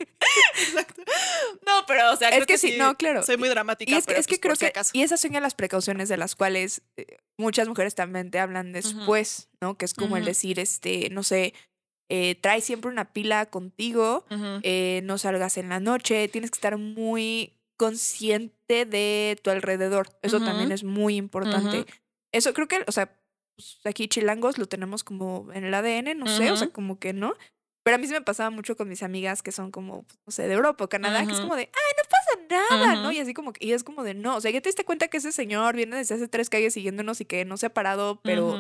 [1.67, 3.23] No, pero o sea, Es creo que sí, no, claro.
[3.23, 4.91] Soy muy dramática, Y es que, pero es que pues, por creo si que, acaso.
[4.93, 8.73] y esas son ya las precauciones de las cuales eh, muchas mujeres también te hablan
[8.73, 9.77] después, ¿no?
[9.77, 11.55] Que es como el decir, este, no sé,
[12.09, 14.25] eh, trae siempre una pila contigo,
[14.63, 20.09] eh, no salgas en la noche, tienes que estar muy consciente de tu alrededor.
[20.23, 21.87] Eso también es muy importante.
[22.33, 23.17] Eso creo que, o sea,
[23.57, 27.13] pues, aquí chilangos lo tenemos como en el ADN, no sé, o sea, como que
[27.13, 27.35] no.
[27.85, 30.33] Pero a mí sí me pasaba mucho con mis amigas que son como, pues, no
[30.33, 33.09] sé, de Europa o Canadá, que es como de, ay, no pasa nada, ¿no?
[33.09, 33.13] Ujú.
[33.13, 35.19] Y así como y es como de, no, o sea, ya te diste cuenta que
[35.19, 38.57] ese señor viene desde hace tres calles siguiéndonos y que no se ha parado, pero,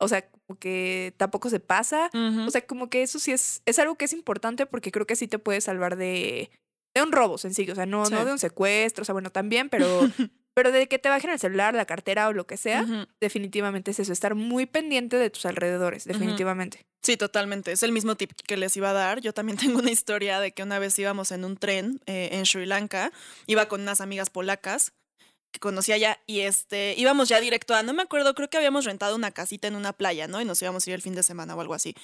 [0.00, 2.10] o sea, como que tampoco se pasa.
[2.12, 2.46] Ujú.
[2.48, 5.14] O sea, como que eso sí es, es algo que es importante porque creo que
[5.14, 6.50] sí te puede salvar de,
[6.96, 8.24] de un robo sencillo, o sea, no, no Sí.
[8.24, 9.86] de un secuestro, o sea, bueno, también, pero,
[10.54, 12.86] pero de que te bajen el celular, la cartera o lo que sea,
[13.20, 16.86] definitivamente es eso, estar muy pendiente de tus alrededores, definitivamente.
[17.02, 17.72] Sí, totalmente.
[17.72, 19.20] Es el mismo tip que les iba a dar.
[19.20, 22.46] Yo también tengo una historia de que una vez íbamos en un tren eh, en
[22.46, 23.12] Sri Lanka.
[23.46, 24.92] Iba con unas amigas polacas
[25.50, 28.84] que conocí allá y este íbamos ya directo a, no me acuerdo, creo que habíamos
[28.84, 30.40] rentado una casita en una playa, ¿no?
[30.40, 31.94] Y nos íbamos a ir el fin de semana o algo así.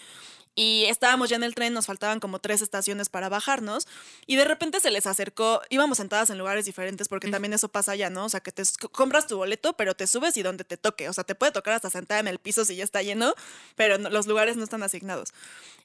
[0.57, 3.87] Y estábamos ya en el tren, nos faltaban como tres estaciones para bajarnos
[4.27, 7.31] y de repente se les acercó, íbamos sentadas en lugares diferentes porque Mm.
[7.31, 8.25] también eso pasa allá, ¿no?
[8.25, 11.13] O sea, que te compras tu boleto, pero te subes y donde te toque, o
[11.13, 13.35] sea, te puede tocar hasta sentada en el piso si ya está lleno,
[13.77, 15.33] pero no- los lugares no están asignados.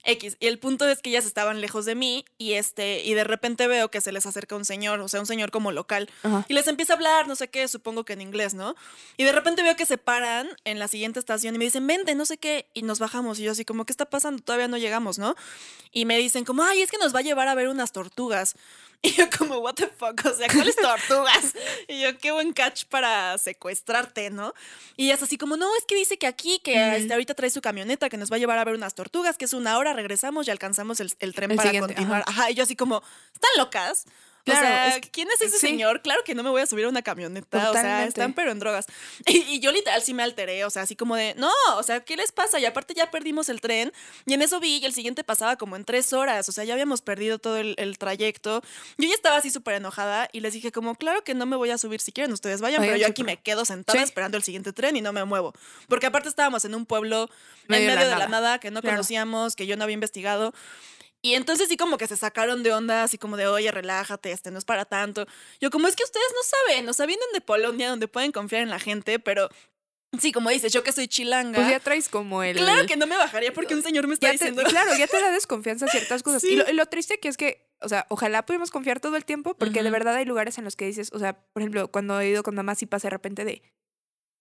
[0.04, 0.38] X.
[0.40, 3.68] Y el punto es que ellas estaban lejos de mí y este y de repente
[3.68, 6.10] veo que se les acerca un señor, o sea, un señor como local
[6.48, 8.76] y les empieza a hablar, no sé qué, supongo que en inglés, ¿no?
[9.18, 12.14] Y de repente veo que se paran en la siguiente estación y me dicen, vente,
[12.14, 13.40] no sé qué, y nos bajamos.
[13.40, 14.44] Y yo así como, ¿qué está pasando?
[14.56, 15.36] Todavía no llegamos, ¿no?
[15.92, 18.56] Y me dicen como, ay, es que nos va a llevar a ver unas tortugas.
[19.02, 21.54] Y yo como, what the fuck, o sea, ¿cuáles tortugas?
[21.88, 24.56] Y yo, qué buen catch para secuestrarte, ¿no?
[24.96, 27.62] Y es así como, no, es que dice que aquí, que este, ahorita trae su
[27.62, 30.48] camioneta, que nos va a llevar a ver unas tortugas, que es una hora, regresamos
[30.48, 32.24] y alcanzamos el, el tren El para continuar.
[32.26, 32.50] Ajá.
[32.50, 34.06] y yo así como, ¿están locas?
[34.46, 35.68] Claro, o sea, es que- ¿quién es ese sí.
[35.68, 36.02] señor?
[36.02, 37.58] Claro que no me voy a subir a una camioneta.
[37.58, 38.08] O sea, Totalmente.
[38.10, 38.86] están pero en drogas.
[39.28, 40.64] Y, y yo literal sí me alteré.
[40.66, 42.60] O sea, así como de, no, o sea, ¿qué les pasa?
[42.60, 43.92] Y aparte ya perdimos el tren.
[44.26, 46.48] Y en eso vi y el siguiente pasaba como en tres horas.
[46.48, 48.62] O sea, ya habíamos perdido todo el, el trayecto.
[48.98, 51.72] Yo ya estaba así súper enojada y les dije como, claro que no me voy
[51.72, 52.32] a subir si quieren.
[52.32, 54.04] Ustedes vayan, pero yo aquí me quedo sentada Sí.
[54.04, 55.54] esperando el siguiente tren y no me muevo.
[55.88, 57.30] Porque aparte estábamos en un pueblo
[57.68, 58.98] Medio en de la medio de la nada que no Claro.
[58.98, 60.54] conocíamos, que yo no había investigado.
[61.26, 64.52] Y entonces sí como que se sacaron de onda, así como de, oye, relájate, este
[64.52, 65.26] no es para tanto.
[65.60, 68.62] Yo como es que ustedes no saben, o sea, vienen de Polonia donde pueden confiar
[68.62, 69.50] en la gente, pero
[70.20, 71.56] sí, como dices, yo que soy chilanga.
[71.58, 72.58] Pues ya traes como el...
[72.58, 74.62] Claro que no me bajaría porque un señor me está te- diciendo.
[74.66, 76.44] claro, ya te da desconfianza ciertas cosas.
[76.44, 76.50] Sí.
[76.50, 79.26] Y, lo, y lo triste que es que, o sea, ojalá pudimos confiar todo el
[79.26, 82.20] tiempo, porque de verdad hay lugares en los que dices, o sea, por ejemplo, cuando
[82.20, 83.64] he ido con mamá, sí pasa de repente de,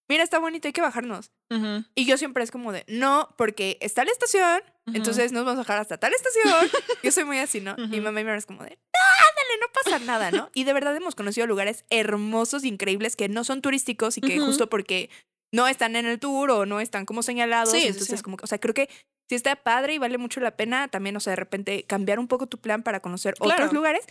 [0.08, 1.30] mira, está bonito, hay que bajarnos.
[1.50, 4.96] Ujú, Y yo siempre es como de, no, porque está la estación, Ujú.
[4.96, 6.42] entonces nos vamos a bajar hasta tal estación.
[7.02, 7.74] yo soy muy así, ¿no?
[7.78, 8.02] Y Ujú.
[8.02, 10.50] mamá y me es como de, dale, no pasa nada, ¿no?
[10.54, 14.68] Y de verdad hemos conocido lugares hermosos, increíbles, que no son turísticos y que justo
[14.68, 15.10] porque
[15.52, 18.22] no están en el tour o no están como señalados, Sí, sí, entonces sí.
[18.24, 18.88] como, que- o sea, creo que
[19.28, 22.26] sí está padre y vale mucho la pena también, o sea, de repente cambiar un
[22.28, 23.54] poco tu plan para conocer Claro.
[23.54, 24.04] otros lugares,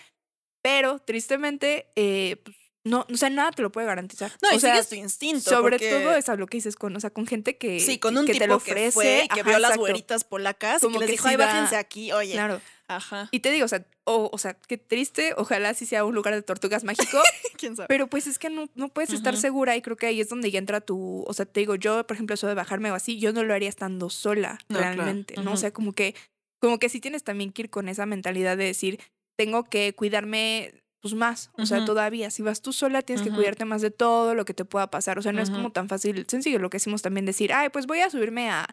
[0.64, 2.56] pero tristemente, eh, pues,
[2.86, 4.32] no, o sea, nada te lo puede garantizar.
[4.42, 5.50] No, y o sea, sigues tu instinto.
[5.50, 7.98] sobre porque- todo es a lo que dices con, o sea, con gente que, Sí,
[7.98, 10.24] con un que tipo te lo que ofrece, fue y que ajá, vio las güeritas
[10.24, 12.34] polacas Como y que les que dijo, ay, da- bájense aquí, oye.
[12.34, 12.60] Claro.
[12.90, 13.30] Ajá.
[13.32, 16.34] Y te digo, o sea, o, o sea, qué triste, ojalá sí sea un lugar
[16.36, 17.18] de tortugas mágico,
[17.58, 17.88] ¿Quién sabe?
[17.88, 20.52] pero pues es que no, no puedes estar segura y creo que ahí es donde
[20.52, 23.18] ya entra tu, o sea, te digo, yo, por ejemplo, eso de bajarme o así,
[23.20, 24.96] yo no lo haría estando sola, No, claro.
[25.02, 25.52] realmente, ¿no?
[25.52, 25.58] O Ujú.
[25.62, 26.14] sea, como que,
[26.60, 29.00] como que sí tienes también que ir con esa mentalidad de decir,
[29.38, 30.74] tengo que cuidarme
[31.04, 34.36] pues más, o sea, todavía, si vas tú sola tienes que cuidarte más de todo
[34.36, 36.78] lo que te pueda pasar, o sea, no es como tan fácil, sencillo lo que
[36.78, 38.66] decimos también decir, ay, pues voy a subirme a,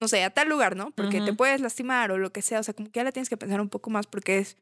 [0.00, 0.90] no sé, a tal lugar, ¿no?
[0.90, 3.28] Porque te puedes lastimar o lo que sea, o sea, como que ya la tienes
[3.28, 4.56] que pensar un poco más porque es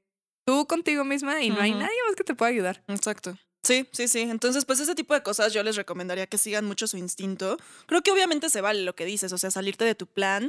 [0.47, 2.85] tú contigo misma y no hay nadie más que te pueda ayudar.
[2.87, 3.39] Exacto.
[3.67, 4.21] Sí, sí, sí.
[4.21, 7.59] Entonces, pues ese tipo de cosas yo les recomendaría que sigan mucho su instinto.
[7.87, 10.49] Creo que obviamente se vale lo que dices, o sea, salirte de tu plan,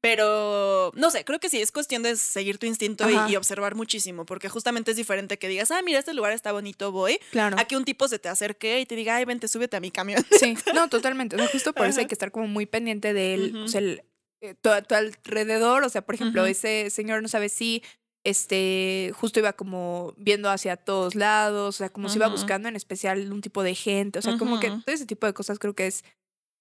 [0.00, 4.24] pero no sé, creo que sí, es cuestión de seguir tu instinto y, observar muchísimo,
[4.24, 7.56] porque justamente es diferente que digas, ah, mira, este lugar está bonito, voy, Claro.
[7.58, 9.90] a que un tipo se te acerque y te diga, ay, vente, súbete a mi
[9.90, 10.24] camión.
[10.40, 11.36] Sí, no, totalmente.
[11.36, 13.80] O sea, justo por eso hay que estar como muy pendiente de él, o sea,
[13.80, 14.02] el,
[14.40, 15.84] eh, tu, tu alrededor.
[15.84, 17.82] O sea, por ejemplo, ese señor no sabe si
[18.28, 22.36] este justo iba como viendo hacia todos lados, o sea, como si iba Ujú.
[22.36, 24.18] buscando en especial un tipo de gente.
[24.18, 26.04] O sea, como que todo ese tipo de cosas creo que es,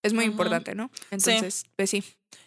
[0.03, 0.91] es muy importante, ¿no?
[1.09, 2.03] Entonces, pues sí.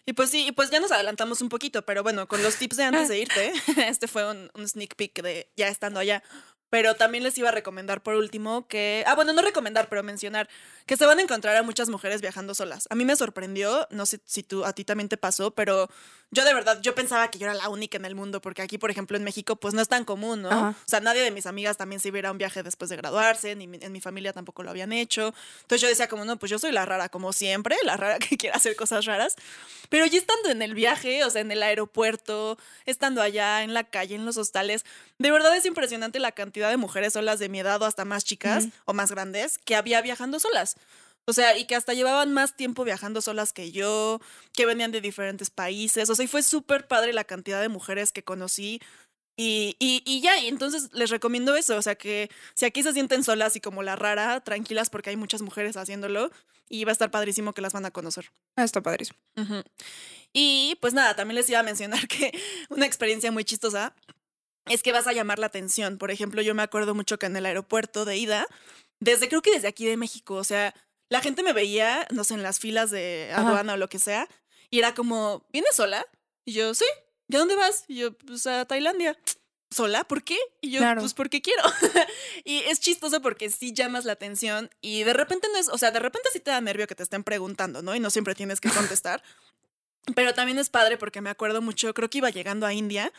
[0.06, 2.76] Y pues sí, y pues ya nos adelantamos un poquito, pero bueno, con los tips
[2.76, 3.52] de antes de irte,
[3.88, 6.22] este fue un, un sneak peek de ya estando allá.
[6.70, 10.48] Pero también les iba a recomendar por último que, ah, bueno, no recomendar, pero mencionar
[10.86, 12.86] que se van a encontrar a muchas mujeres viajando solas.
[12.90, 15.88] A mí me sorprendió, no sé si tú, a ti también te pasó, pero
[16.30, 18.76] yo de verdad, yo pensaba que yo era la única en el mundo, porque aquí,
[18.76, 20.50] por ejemplo, en México, pues no es tan común, ¿no?
[20.50, 20.68] Ajá.
[20.78, 22.90] O sea, nadie de mis amigas también se iba a ir a un viaje después
[22.90, 25.32] de graduarse, ni mi- en mi familia tampoco lo habían hecho.
[25.62, 28.36] Entonces yo decía como, no, pues yo soy la rara, como siempre, la rara que
[28.38, 29.36] quiere hacer cosas raras.
[29.88, 33.84] Pero ya estando en el viaje, o sea, en el aeropuerto, estando allá, en la
[33.84, 34.84] calle, en los hostales,
[35.18, 38.24] de verdad es impresionante la cantidad de mujeres solas de mi edad o hasta más
[38.24, 38.72] chicas Ujú.
[38.86, 40.74] o más grandes que había viajando solas.
[41.26, 44.18] O sea, y que hasta llevaban más tiempo viajando solas que yo,
[44.54, 46.08] que venían de diferentes países.
[46.10, 48.80] O sea, y fue súper padre la cantidad de mujeres que conocí.
[49.36, 51.76] Y, y, y ya, y entonces les recomiendo eso.
[51.76, 55.16] O sea, que si aquí se sienten solas y como la rara, tranquilas porque hay
[55.16, 56.30] muchas mujeres haciéndolo.
[56.70, 58.30] Y va a estar padrísimo que las van a conocer.
[58.56, 59.18] Ah, está padrísimo.
[59.36, 59.62] Ujú.
[60.32, 62.32] Y pues nada, también les iba a mencionar que
[62.70, 63.94] una experiencia muy chistosa
[64.70, 65.98] es que vas a llamar la atención.
[65.98, 68.46] Por ejemplo, yo me acuerdo mucho que en el aeropuerto de ida,
[69.00, 70.74] desde creo que desde aquí de México, o sea,
[71.08, 73.46] la gente me veía, no sé, en las filas de Ajá.
[73.48, 74.28] aduana o lo que sea,
[74.70, 76.04] y era como, ¿vienes sola?
[76.44, 76.84] Y yo, sí,
[77.28, 77.84] ¿y a dónde vas?
[77.88, 79.18] Y yo, pues a Tailandia.
[79.70, 80.02] ¿Sola?
[80.04, 80.38] ¿Por qué?
[80.62, 81.02] Y yo, Claro.
[81.02, 81.62] pues porque quiero.
[82.44, 85.90] y es chistoso porque sí llamas la atención y de repente no es, o sea,
[85.90, 87.94] de repente sí te da nervio que te estén preguntando, ¿no?
[87.94, 89.22] Y no siempre tienes que contestar.
[90.16, 93.12] Pero también es padre porque me acuerdo mucho, creo que iba llegando a India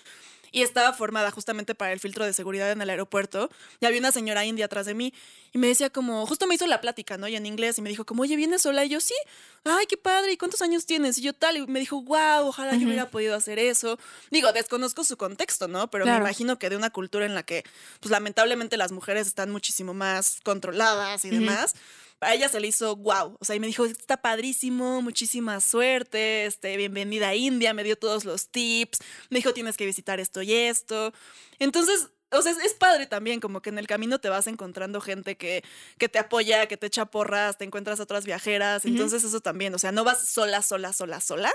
[0.52, 3.50] y estaba formada justamente para el filtro de seguridad en el aeropuerto.
[3.80, 5.14] Y había una señora india atrás de mí
[5.52, 7.28] y me decía como, justo me hizo la plática, ¿no?
[7.28, 8.86] Y en inglés y me dijo como, oye, ¿vienes sola?
[8.86, 9.16] Y yo, sí.
[9.64, 10.32] Ay, qué padre.
[10.32, 11.18] ¿Y cuántos años tienes?
[11.18, 11.58] Y yo tal.
[11.58, 12.88] Y me dijo, wow, ojalá yo Ujú.
[12.88, 14.00] hubiera podido hacer eso.
[14.32, 15.90] Digo, desconozco su contexto, ¿no?
[15.90, 16.20] Pero Claro.
[16.20, 17.64] me imagino que de una cultura en la que,
[18.00, 21.40] pues lamentablemente las mujeres están muchísimo más controladas y Ujú.
[21.40, 21.74] demás.
[22.22, 23.36] A ella se le hizo wow.
[23.40, 27.98] O sea, y me dijo, está padrísimo, muchísima suerte, este, bienvenida a India, me dio
[27.98, 29.00] todos los tips,
[29.30, 31.14] me dijo, tienes que visitar esto y esto.
[31.60, 35.36] Entonces, o sea, es, padre también, como que en el camino te vas encontrando gente
[35.38, 35.64] que,
[35.98, 38.86] que te apoya, que te echa porras, te encuentras otras viajeras.
[38.86, 41.52] Entonces, eso también, o sea, no vas sola, sola, sola, sola.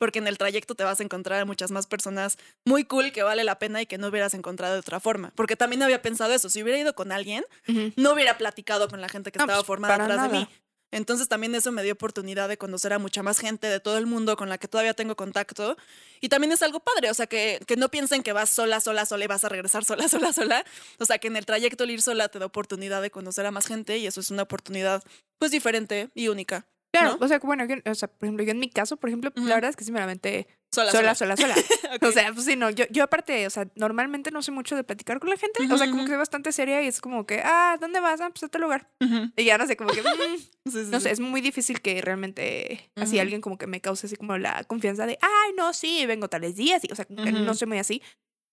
[0.00, 3.22] Porque en el trayecto te vas a encontrar a muchas más personas muy cool que
[3.22, 5.30] vale la pena y que no hubieras encontrado de otra forma.
[5.36, 6.48] Porque también había pensado eso.
[6.48, 7.92] Si hubiera ido con alguien, Ujú.
[7.96, 10.40] no hubiera platicado con la gente que No, estaba pues, formada atrás de nada.
[10.40, 10.48] mí.
[10.90, 14.06] Entonces también eso me dio oportunidad de conocer a mucha más gente de todo el
[14.06, 15.76] mundo con la que todavía tengo contacto.
[16.22, 19.04] Y también es algo padre, o sea, que, que no piensen que vas sola, sola,
[19.06, 20.64] sola y vas a regresar sola, sola, sola.
[20.98, 23.50] O sea, que en el trayecto el ir sola te da oportunidad de conocer a
[23.50, 25.04] más gente y eso es una oportunidad
[25.38, 26.66] pues diferente y única.
[26.92, 27.24] Claro, ¿no?
[27.24, 29.54] o sea, bueno, yo- o sea, por ejemplo, yo en mi caso, por ejemplo, la
[29.54, 31.54] verdad es que sí me la aventé Sola, sola, sola, sola.
[32.02, 34.84] O sea, pues sí, no, yo, yo aparte, o sea, normalmente no sé mucho de
[34.84, 37.42] platicar con la gente, o sea, como que soy bastante seria y es como que,
[37.44, 38.20] ah, ¿dónde vas?
[38.20, 38.88] Ah, pues a tal lugar.
[39.36, 40.04] Y ya no sé, como que, mm,
[40.70, 41.04] Sí, sí, no sí.
[41.04, 44.62] sé, es muy difícil que realmente así alguien como que me cause así como la
[44.64, 47.66] confianza de, ay, no, sí, vengo tales días, y, o sea, como que no soy
[47.68, 48.02] muy así.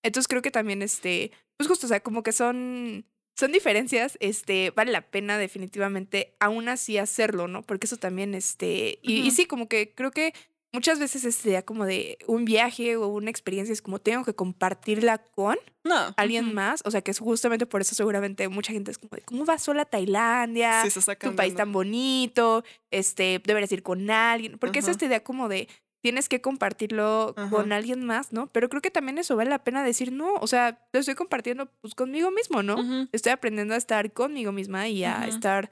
[0.03, 3.05] Entonces creo que también, este, pues justo, o sea, como que son,
[3.37, 7.61] son diferencias, este, vale la pena definitivamente aún así hacerlo, ¿no?
[7.61, 10.33] Porque eso también, este, y, sí, como que creo que
[10.73, 14.33] muchas veces este idea como de un viaje o una experiencia es como tengo que
[14.33, 16.13] compartirla con No.
[16.17, 19.21] alguien más, o sea, que es justamente por eso seguramente mucha gente es como de,
[19.21, 20.83] ¿cómo vas sola a Tailandia?
[20.83, 24.91] Sí, se tu país tan bonito, este, deberías ir con alguien, porque es Ajá.
[24.91, 25.67] esta idea como de
[26.07, 27.49] tienes que compartirlo Ajá.
[27.49, 28.47] con alguien más, ¿no?
[28.47, 31.65] Pero creo que también eso vale la pena decir, no, o sea, lo estoy compartiendo
[31.81, 32.75] pues conmigo mismo, ¿no?
[32.79, 35.29] Ujú, Estoy aprendiendo a estar conmigo misma y a Ujú.
[35.29, 35.69] estar,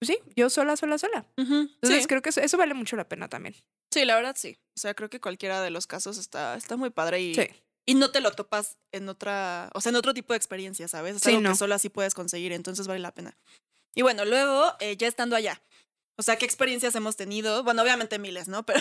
[0.00, 1.24] pues sí, yo sola, sola, sola.
[1.36, 1.54] ujú.
[1.54, 2.08] Entonces Sí.
[2.08, 3.54] creo que eso, eso vale mucho la pena también.
[3.92, 4.58] Sí, la verdad sí.
[4.76, 7.46] O sea, creo que cualquiera de los casos está, está muy padre y, Sí.
[7.86, 11.16] y no te lo topas en otra, o sea, en otro tipo de experiencia, ¿sabes?
[11.16, 11.50] Es Sí, algo no.
[11.50, 13.36] que solo así puedes conseguir, entonces vale la pena.
[13.94, 15.62] Y bueno, luego, eh, ya estando allá,
[16.16, 17.62] o sea, ¿qué experiencias hemos tenido?
[17.62, 18.62] Bueno, obviamente miles, ¿no?
[18.66, 18.80] Pero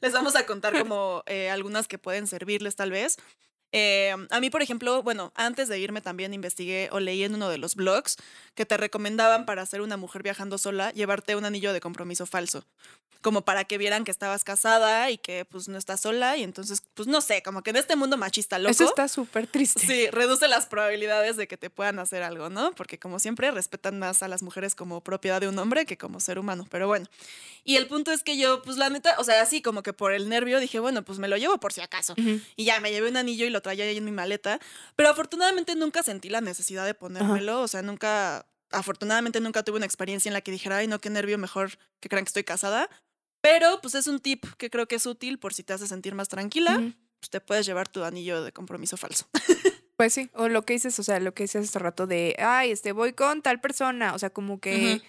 [0.00, 3.16] les vamos a contar como eh, algunas que pueden servirles tal vez.
[3.74, 7.48] Eh, a mí, por ejemplo, bueno, antes de irme también investigué o leí en uno
[7.48, 8.16] de los blogs
[8.54, 12.66] que te recomendaban para ser una mujer viajando sola llevarte un anillo de compromiso falso,
[13.22, 16.82] como para que vieran que estabas casada y que pues no estás sola y entonces,
[16.94, 18.72] pues no sé, como que en este mundo machista loco.
[18.72, 19.80] Eso está súper triste.
[19.80, 22.72] Sí, reduce las probabilidades de que te puedan hacer algo, ¿no?
[22.72, 26.20] Porque como siempre respetan más a las mujeres como propiedad de un hombre que como
[26.20, 27.06] ser humano, pero bueno.
[27.64, 30.12] Y el punto es que yo, pues la neta, o sea, así como que por
[30.12, 32.14] el nervio dije, bueno, pues me lo llevo por si acaso.
[32.56, 34.58] Y ya me llevé un anillo y lo traía ahí en mi maleta,
[34.96, 39.86] pero afortunadamente nunca sentí la necesidad de ponérmelo, o sea, nunca, afortunadamente nunca tuve una
[39.86, 42.90] experiencia en la que dijera, ay, no, qué nervio, mejor que crean que estoy casada.
[43.42, 46.14] Pero pues es un tip que creo que es útil por si te hace sentir
[46.14, 46.76] más tranquila,
[47.20, 49.26] pues te puedes llevar tu anillo de compromiso falso.
[49.94, 52.72] Pues sí, o lo que dices, o sea, lo que dices hace rato de, ay,
[52.72, 55.00] este, voy con tal persona, o sea, como que,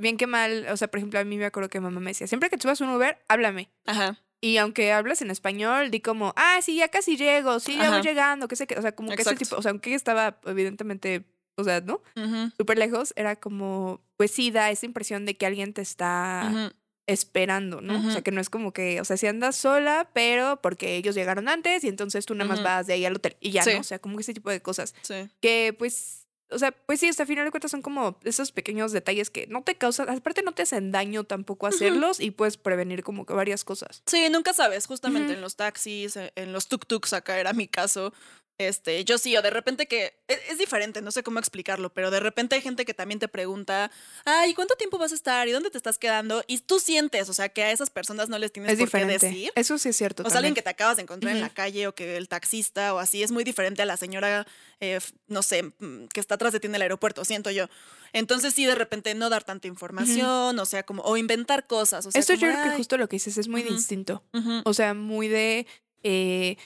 [0.00, 2.26] bien que mal, o sea, por ejemplo, a mí me acuerdo que mamá me decía,
[2.26, 3.68] siempre que subas un Uber, háblame.
[3.84, 4.18] Ajá.
[4.40, 7.98] Y aunque hables en español, di como, ah, sí, ya casi llego, sí, ya Ajá.
[7.98, 10.40] voy llegando, que sé que, o sea, como que ese tipo, o sea, aunque estaba
[10.46, 11.24] evidentemente,
[11.56, 12.00] o sea, ¿no?
[12.16, 16.48] Ujú, Súper lejos, era como, pues sí, da esa impresión de que alguien te está
[16.50, 16.74] ujú.
[17.06, 18.06] Esperando, ¿no?
[18.08, 21.14] O sea, que no es como que, o sea, si andas sola, pero porque ellos
[21.14, 23.74] llegaron antes y entonces tú nada más vas de ahí al hotel y ya, Sí.
[23.74, 23.80] ¿no?
[23.80, 25.28] O sea, como que ese tipo de cosas Sí.
[25.40, 29.30] que pues, o sea, pues sí, hasta final de cuentas son como esos pequeños detalles
[29.30, 33.24] que no te causan, aparte no te hacen daño tampoco hacerlos y puedes prevenir como
[33.26, 34.02] que varias cosas.
[34.06, 38.12] Sí, nunca sabes, justamente en los taxis, e- en los tuk-tuks, acá era mi caso.
[38.58, 42.10] Este, yo sí, o de repente que es, es diferente, no sé cómo explicarlo, pero
[42.10, 43.90] de repente hay gente que también te pregunta,
[44.24, 45.48] ay, ¿cuánto tiempo vas a estar?
[45.48, 46.44] ¿Y dónde te estás quedando?
[46.46, 48.98] Y tú sientes, o sea, que a esas personas no les tienes Es por qué
[48.98, 49.26] diferente.
[49.26, 49.52] decir.
[49.56, 50.22] Eso sí es cierto.
[50.24, 52.94] O sea, alguien que te acabas de encontrar en la calle o que el taxista
[52.94, 54.46] o así es muy diferente a la señora,
[54.80, 57.66] eh, no sé, mm, que está atrás de ti en el aeropuerto, siento yo.
[58.12, 62.04] Entonces sí, de repente no dar tanta información, o sea, como, o inventar cosas.
[62.06, 63.74] O sea, Esto como, yo creo que "Ay, justo lo que dices es muy Ujú.
[63.74, 64.22] distinto.
[64.34, 65.66] ujú, O sea, muy de
[66.04, 66.56] eh,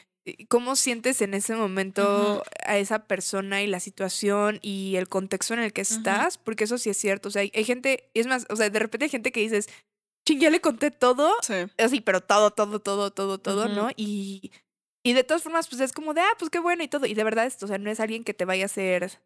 [0.49, 5.61] cómo sientes en ese momento a esa persona y la situación y el contexto en
[5.61, 7.29] el que estás, porque eso sí es cierto.
[7.29, 9.41] O sea, hay, hay gente, y es más, o sea, de repente hay gente que
[9.41, 9.69] dices,
[10.27, 11.55] ching, ya le conté todo, Sí.
[11.79, 13.69] así, pero todo, todo, todo, todo, todo.
[13.69, 13.91] ¿no?
[13.97, 14.51] Y,
[15.05, 17.07] y de todas formas, pues es como de, ah, pues qué bueno y todo.
[17.07, 19.21] Y de verdad, esto, o sea, no es alguien que te vaya a hacer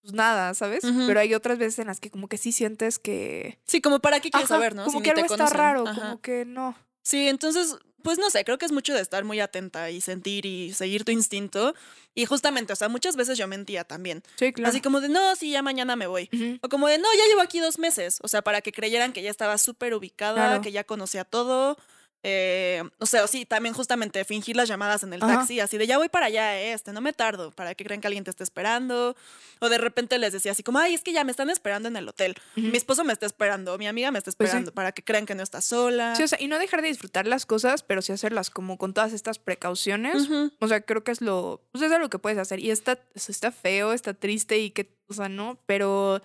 [0.00, 0.84] pues nada, ¿sabes?
[1.08, 3.58] Pero hay otras veces en las que como que sí sientes que...
[3.66, 4.84] Sí, como para qué quieres Ajá, saber, ¿no?
[4.84, 6.00] Como Si que algo está raro, Ajá.
[6.00, 6.76] como que no.
[7.02, 10.46] Sí, entonces, pues no sé, creo que es mucho de estar muy atenta y sentir
[10.46, 11.74] y seguir tu instinto.
[12.14, 14.22] Y justamente, o sea, muchas veces yo mentía también.
[14.36, 14.70] Sí, claro.
[14.70, 16.28] Así como de, no, sí, ya mañana me voy.
[16.62, 18.18] O como de, no, ya llevo aquí dos meses.
[18.22, 20.62] O sea, para que creyeran que ya estaba súper ubicada, Claro.
[20.62, 21.76] que ya conocía todo.
[22.24, 25.34] Eh, o sea, sí, también justamente fingir las llamadas en el Ajá.
[25.38, 28.00] taxi, así de ya voy para allá, eh, este, no me tardo, para que crean
[28.00, 29.14] que alguien te esté esperando.
[29.60, 31.96] O de repente les decía así como, ay, es que ya me están esperando en
[31.96, 32.34] el hotel.
[32.56, 34.56] Mi esposo me está esperando, mi amiga me está Pues sí.
[34.56, 36.14] esperando, para que crean que no está sola.
[36.16, 38.94] Sí, o sea, y no dejar de disfrutar las cosas, pero sí hacerlas como con
[38.94, 40.24] todas estas precauciones.
[40.28, 40.52] Ujú.
[40.60, 42.58] O sea, creo que es lo, pues es lo que puedes hacer.
[42.60, 46.20] Y está, está feo, está triste y que, o sea, no, pero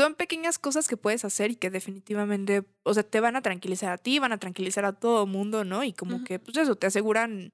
[0.00, 3.92] son pequeñas cosas que puedes hacer y que definitivamente, o sea, te van a tranquilizar
[3.92, 5.84] a ti, van a tranquilizar a todo mundo, ¿no?
[5.84, 7.52] Y como que, pues eso, te aseguran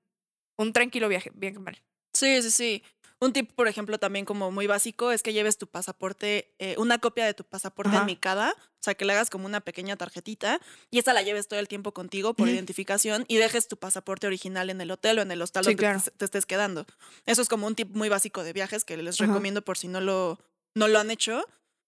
[0.57, 1.83] un tranquilo viaje, bien que mal.
[2.15, 2.83] Sí, sí, sí.
[3.19, 6.99] Un tip, por ejemplo, también como muy básico es que lleves tu pasaporte, eh, una
[6.99, 8.03] copia de tu pasaporte Ajá.
[8.03, 11.59] enmicada, o sea, que le hagas como una pequeña tarjetita y esa la lleves todo
[11.59, 15.33] el tiempo contigo por identificación y dejes tu pasaporte original en el hotel o en
[15.33, 16.01] el hostal Sí, donde claro.
[16.01, 16.87] te, te estés quedando.
[17.25, 19.27] Eso es como un tip muy básico de viajes que les Ajá.
[19.33, 20.39] recomiendo por si no lo,
[20.75, 21.45] no lo han hecho,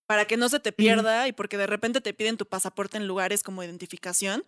[0.08, 3.06] para que no se te pierda y porque de repente te piden tu pasaporte en
[3.06, 4.42] lugares como identificación,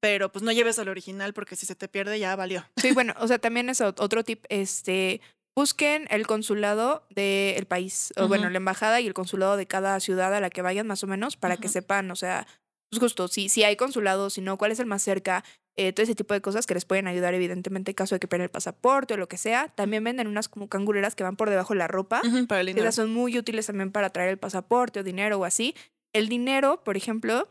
[0.00, 2.64] pero pues no lleves el original porque si se te pierde ya valió.
[2.76, 5.20] Sí, bueno, o sea, también es ot- otro tip, este,
[5.56, 10.34] busquen el consulado del país, o bueno, la embajada y el consulado de cada ciudad
[10.34, 12.46] a la que vayan más o menos, para que sepan, o sea,
[12.90, 15.44] pues justo, si, si hay consulado, si no, cuál es el más cerca,
[15.76, 18.28] eh, todo ese tipo de cosas que les pueden ayudar, evidentemente, en caso de que
[18.28, 19.68] pierdan el pasaporte o lo que sea.
[19.74, 22.22] También venden unas como cangureras que van por debajo de la ropa.
[22.48, 22.68] Para el.
[22.70, 25.74] Esas son muy útiles también para traer el pasaporte o dinero o así.
[26.14, 27.48] El dinero, por ejemplo,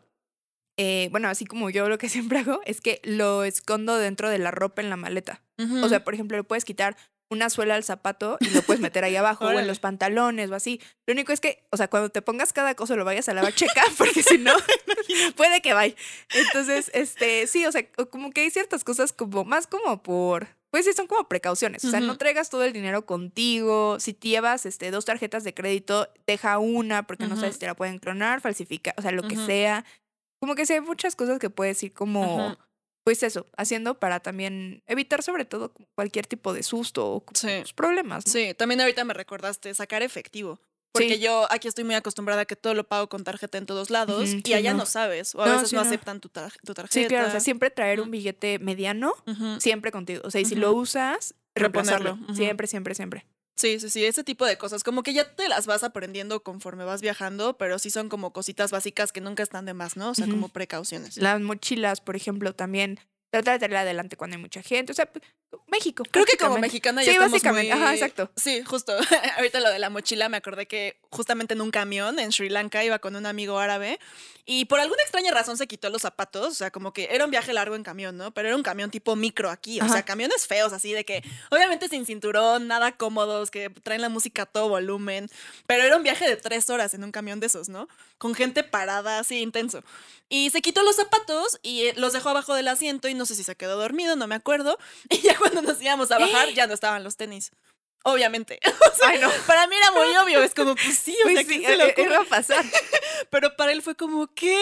[0.78, 4.40] eh, bueno, así como yo lo que siempre hago es que lo escondo dentro de
[4.40, 5.42] la ropa en la maleta.
[5.82, 6.98] O sea, por ejemplo, le puedes quitar
[7.30, 10.56] una suela al zapato y lo puedes meter ahí abajo o en los pantalones o
[10.56, 10.82] así.
[11.08, 13.54] Lo único es que, o sea, cuando te pongas cada cosa lo vayas a lavar,
[13.54, 14.54] checa, porque si no,
[15.36, 15.96] puede que vaya.
[16.34, 20.86] Entonces, este, sí, o sea, como que hay ciertas cosas como, más como por, pues
[20.86, 21.86] sí, son como precauciones.
[21.86, 23.98] O sea, no traigas todo el dinero contigo.
[24.00, 27.66] Si te llevas este, dos tarjetas de crédito, deja una porque no sabes si te
[27.66, 29.86] la pueden clonar, falsificar, o sea, lo que sea.
[30.42, 32.58] Como que sí hay muchas cosas que puedes ir como.
[33.06, 37.50] Pues eso, haciendo para también evitar sobre todo cualquier tipo de susto o Sí.
[37.76, 38.26] problemas.
[38.26, 38.32] ¿no?
[38.32, 40.60] Sí, también ahorita me recordaste sacar efectivo.
[40.92, 41.20] Porque Sí.
[41.20, 44.30] yo aquí estoy muy acostumbrada a que todo lo pago con tarjeta en todos lados
[44.44, 44.80] y allá no.
[44.80, 44.86] no.
[44.86, 45.36] sabes.
[45.36, 46.94] O a No, veces sí, no, aceptan tu, tar- tu tarjeta.
[47.02, 49.14] Sí, claro, o sea, siempre traer un billete mediano,
[49.60, 50.22] siempre contigo.
[50.24, 52.18] O sea, y si lo usas, reemplazarlo.
[52.34, 53.26] Siempre, siempre, siempre.
[53.56, 54.84] Sí, sí, sí, ese tipo de cosas.
[54.84, 58.72] Como que ya te las vas aprendiendo conforme vas viajando, pero sí son como cositas
[58.72, 60.10] básicas que nunca están de más, ¿no?
[60.10, 61.18] O sea, como precauciones.
[61.18, 63.00] Las mochilas, por ejemplo, también
[63.44, 64.92] trata de tenerla adelante cuando hay mucha gente.
[64.92, 65.10] O sea,
[65.68, 66.04] México.
[66.12, 67.74] Creo que como mexicana ya Sí, estamos básicamente.
[67.74, 68.32] muy- Ajá, exacto.
[68.36, 68.94] Sí, justo.
[69.38, 72.84] Ahorita lo de la mochila me acordé que justamente en un camión en Sri Lanka
[72.84, 74.00] iba con un amigo árabe
[74.46, 77.32] y por alguna extraña razón se quitó los zapatos, o sea, como que era un
[77.32, 78.32] viaje largo en camión, ¿no?
[78.34, 79.94] Pero era un camión tipo micro aquí, o Ajá.
[79.94, 84.44] sea, camiones feos así de que obviamente sin cinturón, nada cómodos, que traen la música
[84.44, 85.30] a todo volumen,
[85.68, 87.88] pero era un viaje de tres horas en un camión de esos, ¿no?
[88.18, 89.84] Con gente parada, así intenso.
[90.30, 93.34] Y se quitó los zapatos y eh, los dejó abajo del asiento y no sé
[93.36, 94.78] si se quedó dormido, no me acuerdo.
[95.10, 97.52] Y ya cuando nos íbamos a bajar ya no estaban los tenis.
[98.04, 98.60] Obviamente.
[98.96, 99.30] O sea, Ay, no.
[99.48, 101.76] Para mí era muy obvio, es como, pues sí, o Pues sea, sí, ¿quién se
[101.76, 102.06] le eh, ocurre?
[102.06, 102.64] iba a pasar.
[103.32, 104.58] Pero para él fue como, ¿qué?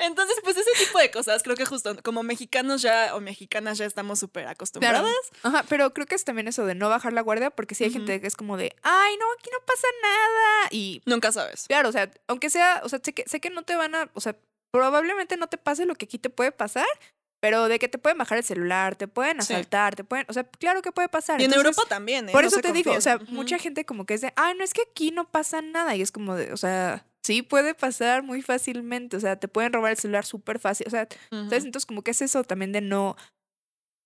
[0.00, 3.84] Entonces, pues ese tipo de cosas, creo que justo como mexicanos ya o mexicanas ya
[3.84, 5.12] estamos súper acostumbradas.
[5.42, 7.92] Ajá, pero creo que es también eso de no bajar la guardia, porque sí hay
[7.92, 10.68] gente que es como de, ay, no, aquí no pasa nada.
[10.70, 11.64] Y Nunca sabes.
[11.66, 14.08] claro, o sea, aunque sea, o sea, sé que, sé que no te van a,
[14.14, 14.36] o sea,
[14.70, 16.86] probablemente no te pase lo que aquí te puede pasar,
[17.40, 19.52] pero de que te pueden bajar el celular, te pueden Sí.
[19.54, 21.40] asaltar, te pueden, o sea, claro que puede pasar.
[21.40, 22.32] Y en Entonces, Europa también, ¿eh?
[22.32, 24.62] Por No eso te digo, o sea, mucha gente como que es de, ay, no
[24.64, 25.96] es que aquí no pasa nada.
[25.96, 29.16] Y es como de, o sea, sí puede pasar muy fácilmente.
[29.16, 30.86] O sea, te pueden robar el celular súper fácil.
[30.86, 31.08] O sea.
[31.30, 31.64] ¿sabes?
[31.64, 33.16] Entonces, como que es eso también de no,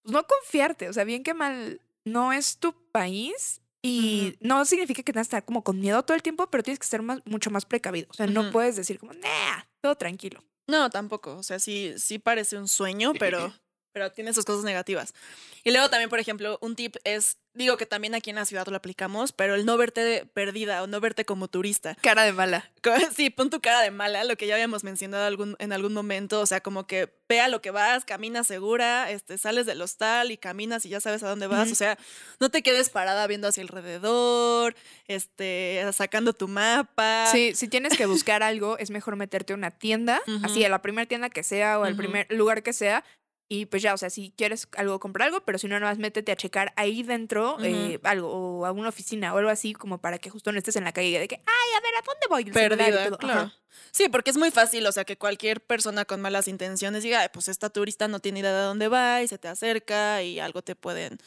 [0.03, 0.89] pues, no confiarte.
[0.89, 3.61] O sea, bien que mal, no es tu país.
[3.87, 6.79] Y no significa que tengas que estar como con miedo todo el tiempo, pero tienes
[6.79, 8.07] que ser más, mucho más precavido.
[8.11, 10.43] O sea, no puedes decir como, nah, todo tranquilo.
[10.69, 11.37] No, tampoco.
[11.37, 13.53] O sea, sí, sí parece un sueño, pero,
[13.95, 15.15] pero tiene sus cosas negativas.
[15.63, 18.67] Y luego también, por ejemplo, un tip es, digo que también aquí en la ciudad
[18.67, 21.97] lo aplicamos, pero el no verte perdida o no verte como turista.
[22.03, 22.71] Cara de mala.
[23.15, 26.41] Sí, pon tu cara de mala, lo que ya habíamos mencionado algún, en algún momento,
[26.41, 30.37] o sea, como que vea lo que vas, camina segura, este, sales del hostal y
[30.37, 31.97] caminas y ya sabes a dónde vas, o sea,
[32.41, 34.75] no te quedes parada viendo hacia alrededor,
[35.07, 37.29] este, sacando tu mapa.
[37.33, 40.83] Sí, si tienes que buscar algo, es mejor meterte a una tienda, así a la
[40.83, 43.05] primera tienda que sea o al primer lugar que sea.
[43.49, 45.99] Y pues ya, o sea, si quieres algo, comprar algo, pero si no, nada más
[45.99, 49.99] métete a checar ahí dentro eh, algo, o a una oficina o algo así, como
[49.99, 52.27] para que justo no estés en la calle de que, ay, a ver, ¿a dónde
[52.31, 52.45] voy?
[52.47, 53.19] Perdida, todo.
[53.19, 53.41] claro.
[53.41, 53.55] Ajá.
[53.91, 57.29] Sí, porque es muy fácil, o sea, que cualquier persona con malas intenciones diga, "Ay,
[57.33, 60.63] pues esta turista no tiene idea de dónde va y se te acerca y algo
[60.63, 61.19] te pueden...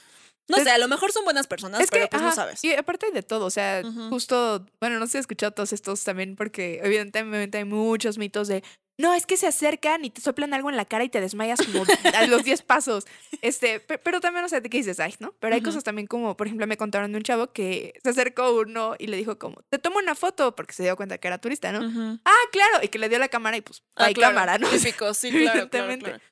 [0.50, 2.64] No sé, a lo mejor son buenas personas, Es que, pero pues no ajá, sabes.
[2.64, 6.06] Y aparte de todo, o sea, justo, bueno, no sé si he escuchado todos estos
[6.06, 8.64] también, porque evidentemente hay muchos mitos de,
[8.98, 11.60] no, es que se acercan y te soplan algo en la cara y te desmayas
[11.64, 11.84] como
[12.16, 13.06] a los 10 pasos.
[13.42, 15.34] Este, pe- pero también, o sea, qué dices, ay, ¿no?
[15.40, 18.52] Pero hay cosas también como, por ejemplo, me contaron de un chavo que se acercó
[18.60, 21.38] uno y le dijo como, te tomo una foto, porque se dio cuenta que era
[21.38, 22.20] turista, ¿no?
[22.26, 24.68] Ah, claro, y que le dio la cámara y pues, Ah, hay claro, cámara, ¿no?
[24.72, 26.06] Típico, sí, claro, claro, Evidentemente.
[26.06, 26.24] claro.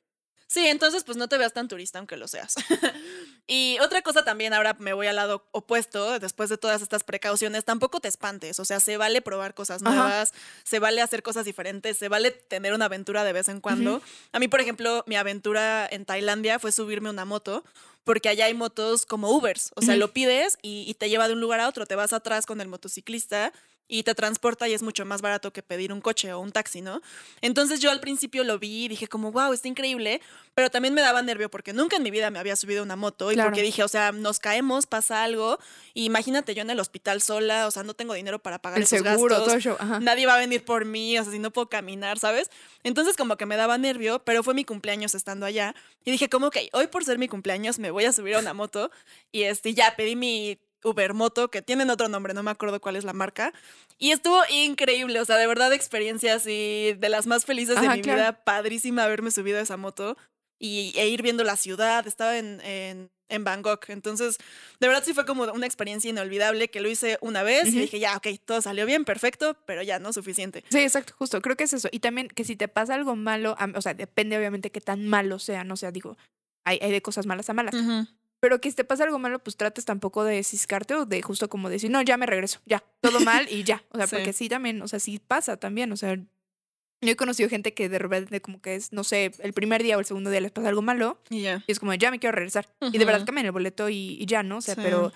[0.48, 2.54] Sí, entonces pues no te veas tan turista aunque lo seas.
[3.48, 7.64] y otra cosa también, ahora me voy al lado opuesto, después de todas estas precauciones,
[7.64, 9.94] tampoco te espantes, o sea, se vale probar cosas Ajá.
[9.94, 10.32] nuevas,
[10.62, 14.00] se vale hacer cosas diferentes, se vale tener una aventura de vez en cuando.
[14.32, 17.64] A mí, por ejemplo, mi aventura en Tailandia fue subirme una moto.
[18.04, 21.34] Porque allá hay motos como Ubers, o sea, lo pides y, y te lleva de
[21.34, 23.52] un lugar a otro, te vas atrás con el motociclista
[23.88, 26.80] y te transporta y es mucho más barato que pedir un coche o un taxi,
[26.80, 27.00] ¿no?
[27.40, 30.20] Entonces yo al principio lo vi y dije como, wow, está increíble,
[30.54, 32.96] pero también me daba nervio porque nunca en mi vida me había subido a una
[32.96, 33.50] moto y Claro.
[33.50, 35.58] porque dije, o sea, nos caemos, pasa algo,
[35.94, 38.84] y imagínate yo en el hospital sola, o sea, no tengo dinero para pagar El
[38.84, 39.62] esos seguro, gastos.
[39.62, 40.00] todo ajá.
[40.00, 42.50] Nadie va a venir por mí, o sea, si no puedo caminar, ¿sabes?
[42.82, 45.74] Entonces como que me daba nervio, pero fue mi cumpleaños estando allá
[46.04, 48.54] y dije como, ok, hoy por ser mi cumpleaños me voy a subir a una
[48.54, 48.90] moto
[49.32, 52.96] y este, ya pedí mi Uber Moto, que tienen otro nombre, no me acuerdo cuál
[52.96, 53.52] es la marca,
[53.98, 58.00] y estuvo increíble, o sea, de verdad experiencias y de las más felices de mi
[58.02, 58.18] claro.
[58.18, 60.16] vida, padrísima haberme subido a esa moto
[60.58, 64.38] y, e ir viendo la ciudad, estaba en, en, en Bangkok, entonces
[64.80, 67.98] de verdad sí fue como una experiencia inolvidable que lo hice una vez y dije,
[67.98, 70.64] ya, ok, todo salió bien, perfecto, pero ya, no suficiente.
[70.68, 71.40] Sí, exacto, justo.
[71.42, 71.88] Creo que es eso.
[71.90, 75.38] Y también que si te pasa algo malo, o sea, depende obviamente qué tan malo
[75.38, 76.16] sea, no sea, digo,
[76.64, 77.74] hay, hay de cosas malas a malas.
[77.74, 78.06] Ujú.
[78.40, 81.48] Pero que si te pasa algo malo, pues trates tampoco de ciscarte o de justo
[81.48, 83.82] como decir, no, ya me regreso, ya, todo mal y ya.
[83.90, 84.16] O sea, Sí.
[84.16, 85.90] porque sí también, o sea, sí pasa también.
[85.92, 89.52] O sea, yo he conocido gente que de repente como que es, no sé, el
[89.52, 91.62] primer día o el segundo día les pasa algo malo Y ya.
[91.66, 92.68] y es como, ya me quiero regresar.
[92.80, 94.58] Y de verdad cambian el boleto y, y ya, ¿no?
[94.58, 94.80] O sea, Sí.
[94.82, 95.12] pero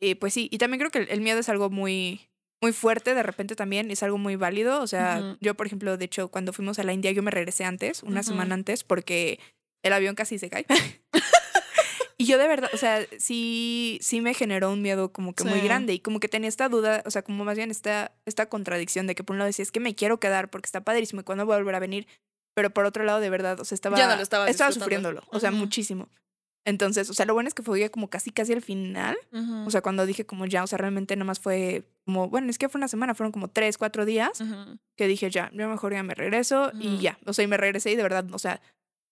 [0.00, 0.48] eh, pues sí.
[0.52, 2.20] Y también creo que el, el miedo es algo muy,
[2.62, 4.80] muy fuerte de repente también, es algo muy válido.
[4.82, 7.64] O sea, yo, por ejemplo, de hecho, cuando fuimos a la India, yo me regresé
[7.64, 9.38] antes, una semana antes, porque
[9.82, 10.66] el avión casi se cae.
[12.18, 15.60] Y yo de verdad, o sea, sí, sí me generó un miedo como que muy
[15.60, 19.06] grande y como que tenía esta duda, o sea, como más bien esta, esta contradicción
[19.06, 21.24] de que por un lado decía, es que me quiero quedar porque está padrísimo y
[21.24, 22.06] cuándo voy a volver a venir,
[22.54, 25.40] pero por otro lado, de verdad, o sea, estaba, Ya no lo estaba sufriéndolo, o
[25.40, 26.08] sea, muchísimo.
[26.64, 29.16] Entonces, o sea, lo bueno es que fue como casi, casi al final,
[29.66, 32.58] o sea, cuando dije como ya, o sea, realmente nada más fue como, bueno, es
[32.58, 34.42] que fue una semana, fueron como tres, cuatro días
[34.96, 37.92] que dije ya, yo mejor ya me regreso y ya, o sea, y me regresé
[37.92, 38.60] y de verdad, o sea,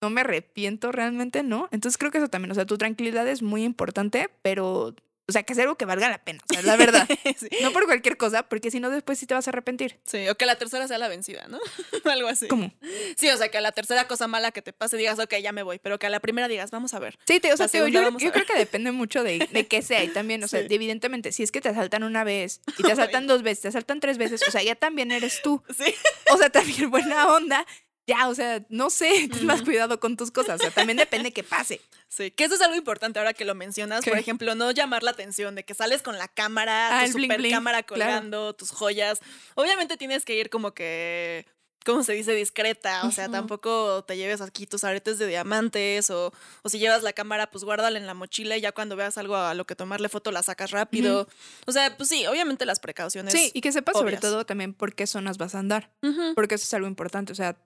[0.01, 1.69] no me arrepiento realmente, ¿no?
[1.71, 4.95] Entonces creo que eso también, o sea, tu tranquilidad es muy importante, pero,
[5.27, 7.09] o sea, que sea algo que valga la pena, o sea, la verdad.
[7.39, 7.49] sí.
[7.63, 9.99] no por cualquier cosa, porque si no después sí te vas a arrepentir.
[10.05, 11.59] Sí, o que la tercera sea la vencida, ¿no?
[12.13, 12.49] Algo así.
[12.49, 12.71] ¿Cómo?
[13.17, 15.53] Sí, o sea, que a la tercera cosa mala que te pase digas, ok, ya
[15.53, 17.19] me voy, pero que a la primera digas, vamos a ver.
[17.27, 20.05] Sí, te, o sea, te segunda yo, creo que depende mucho de, de qué sea
[20.05, 20.67] y también, o sea, Sí.
[20.69, 24.01] evidentemente, si es que te asaltan una vez y te asaltan dos veces, te asaltan
[24.01, 25.63] tres veces, o sea, ya también eres tú.
[25.75, 25.95] Sí.
[26.31, 27.67] O sea, también buena onda.
[28.07, 30.57] Ya, o sea, no sé, ten más cuidado con tus cosas.
[30.61, 31.81] O sea, también depende que pase.
[32.15, 34.05] Sí, que eso es algo importante ahora que lo mencionas.
[34.05, 37.25] Por ejemplo, no llamar la atención de que sales con la cámara, Ah, tu bling
[37.25, 38.05] super bling, cámara claro.
[38.05, 39.19] colgando, tus joyas.
[39.57, 41.45] Obviamente tienes que ir como que,
[41.85, 42.33] ¿cómo se dice?
[42.33, 43.05] Discreta.
[43.05, 46.33] O sea, tampoco te lleves aquí tus aretes de diamantes o,
[46.63, 49.35] o si llevas la cámara, pues guárdala en la mochila y ya cuando veas algo
[49.35, 51.27] a lo que tomarle foto la sacas rápido.
[51.67, 53.33] O sea, pues sí, obviamente las precauciones.
[53.33, 55.91] Sí, y que sepas sobre todo también por qué zonas vas a andar.
[56.37, 57.33] Porque eso es algo importante.
[57.33, 57.57] O sea,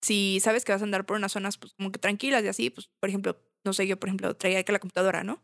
[0.00, 2.70] si sabes que vas a andar por unas zonas pues como que tranquilas y así,
[2.70, 5.42] pues, por ejemplo, no sé, yo, por ejemplo, traía que la computadora, ¿no?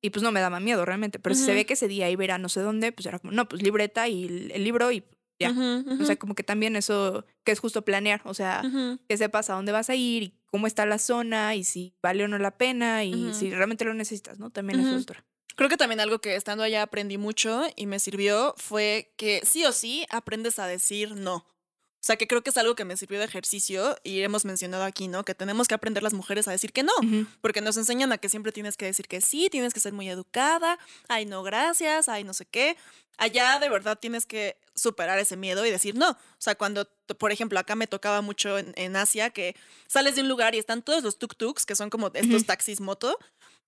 [0.00, 1.18] Y pues no me daba miedo realmente.
[1.18, 3.06] Pero si se ve que ese día iba a ir a no sé dónde, pues
[3.06, 5.02] era como, no, pues libreta y el, libro y
[5.40, 5.50] ya.
[6.00, 8.20] O sea, como que también eso, que es justo planear.
[8.24, 8.62] O sea,
[9.08, 12.24] que sepas a dónde vas a ir y cómo está la zona y si vale
[12.24, 14.50] o no la pena y si realmente lo necesitas, ¿no?
[14.50, 15.24] También eso es otra.
[15.56, 19.64] Creo que también algo que estando allá aprendí mucho y me sirvió fue que sí
[19.64, 21.44] o sí aprendes a decir no.
[22.00, 24.84] O sea, que creo que es algo que me sirvió de ejercicio y hemos mencionado
[24.84, 25.24] aquí, ¿no?
[25.24, 26.92] Que tenemos que aprender las mujeres a decir que no,
[27.40, 30.08] porque nos enseñan a que siempre tienes que decir que sí, tienes que ser muy
[30.08, 30.78] educada,
[31.08, 32.76] ay, no, gracias, ay, no sé qué.
[33.16, 36.10] Allá de verdad tienes que superar ese miedo y decir no.
[36.10, 36.88] O sea, cuando,
[37.18, 39.56] por ejemplo, acá me tocaba mucho en, en Asia que
[39.88, 43.18] sales de un lugar y están todos los tuk-tuks, que son como estos taxis moto,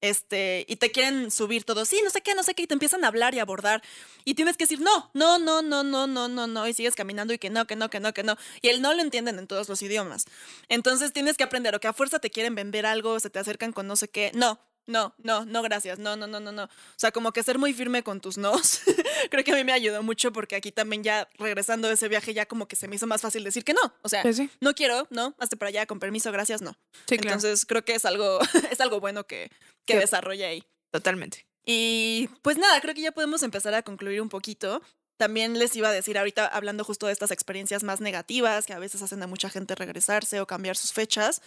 [0.01, 2.74] este, y te quieren subir todos, sí, no sé qué, no sé qué, y te
[2.74, 3.82] empiezan a hablar y a abordar.
[4.24, 7.32] Y tienes que decir, no, no, no, no, no, no, no, no, y sigues caminando
[7.32, 8.36] y que no, que no, que no, que no.
[8.62, 10.26] Y el no lo entienden en todos los idiomas.
[10.68, 13.72] Entonces tienes que aprender, o que a fuerza te quieren vender algo, se te acercan
[13.72, 14.61] con no sé qué, no.
[14.86, 16.01] No, no, no, gracias.
[16.01, 16.64] No, no, no, no, no.
[16.64, 18.80] O sea, como que ser muy firme con tus nos.
[19.30, 22.32] Creo que a mí me ayudó mucho porque aquí también ya regresando de ese viaje
[22.34, 23.80] ya como que se me hizo más fácil decir que no.
[24.02, 26.76] O sea, Pues sí, no quiero, no, hazte para allá, con permiso, gracias, no.
[27.06, 27.36] sí, claro.
[27.36, 28.38] Entonces creo que es algo,
[28.70, 29.50] es algo bueno que,
[29.86, 29.98] que Sí.
[30.00, 30.64] desarrolla ahí.
[30.92, 31.46] Totalmente.
[31.64, 34.82] Y pues nada, creo que ya podemos empezar a concluir un poquito.
[35.18, 38.78] También les iba a decir ahorita, hablando justo de estas experiencias más negativas que a
[38.78, 41.42] veces hacen a mucha gente regresarse o cambiar sus fechas,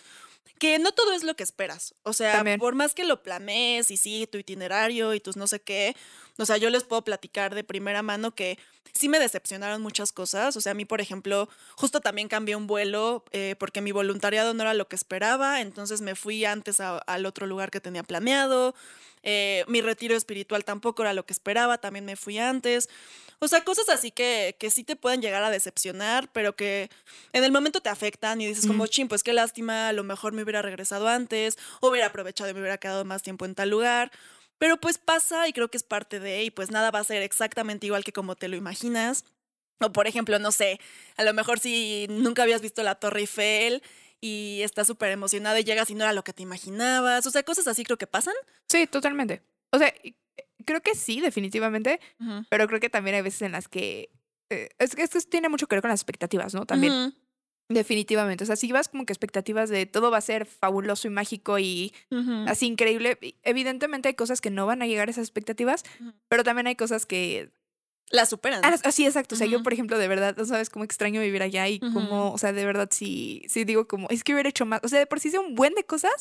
[0.60, 1.96] que no todo es lo que esperas.
[2.04, 2.60] O sea, También.
[2.60, 5.96] por más que lo planees y sí, tu itinerario y tus no sé qué,
[6.38, 8.58] o sea, yo les puedo platicar de primera mano que
[8.92, 10.56] sí me decepcionaron muchas cosas.
[10.58, 14.54] O sea, a mí, por ejemplo, justo también cambié un vuelo eh, porque mi voluntariado
[14.54, 18.04] no era lo que esperaba, entonces me fui antes a- al otro lugar que tenía
[18.04, 18.74] planeado.
[19.26, 22.90] Eh, mi retiro espiritual tampoco era lo que esperaba, también me fui antes.
[23.40, 26.90] O sea, cosas así que, que sí te pueden llegar a decepcionar, pero que
[27.34, 30.34] en el momento te afectan y dices como, chin, pues qué lástima, a lo mejor
[30.34, 33.70] me hubiera regresado antes, o hubiera aprovechado y me hubiera quedado más tiempo en tal
[33.70, 34.12] lugar.
[34.58, 37.22] Pero pues pasa y creo que es parte de, y pues nada va a ser
[37.22, 39.26] exactamente igual que como te lo imaginas.
[39.82, 40.80] O por ejemplo, no sé,
[41.18, 43.84] a lo mejor si nunca habías visto la Torre Eiffel
[44.22, 47.26] y estás súper emocionada y llegas y no era lo que te imaginabas.
[47.26, 48.36] O sea, cosas así creo que pasan.
[48.70, 49.42] Sí, totalmente.
[49.72, 49.94] O sea,
[50.64, 52.00] creo que sí, definitivamente,
[52.50, 54.10] pero creo que también hay veces en las que...
[54.50, 56.66] eh, es que esto tiene mucho que ver con las expectativas, ¿no?
[56.66, 57.14] También,
[57.74, 58.44] definitivamente.
[58.44, 61.60] O sea, si vas como que expectativas de todo va a ser fabuloso y mágico
[61.60, 61.94] y
[62.48, 65.84] así increíble, evidentemente hay cosas que no van a llegar a esas expectativas,
[66.28, 67.52] pero también hay cosas que...
[68.10, 68.62] La superan.
[68.64, 69.34] Ah, Así, exacto.
[69.34, 72.32] O sea, yo, por ejemplo, de verdad, no sabes cómo extraño vivir allá y cómo,
[72.32, 74.82] o sea, de verdad sí, sí digo como, es que hubiera hecho más.
[74.84, 76.12] O sea, de por sí hice un buen de cosas.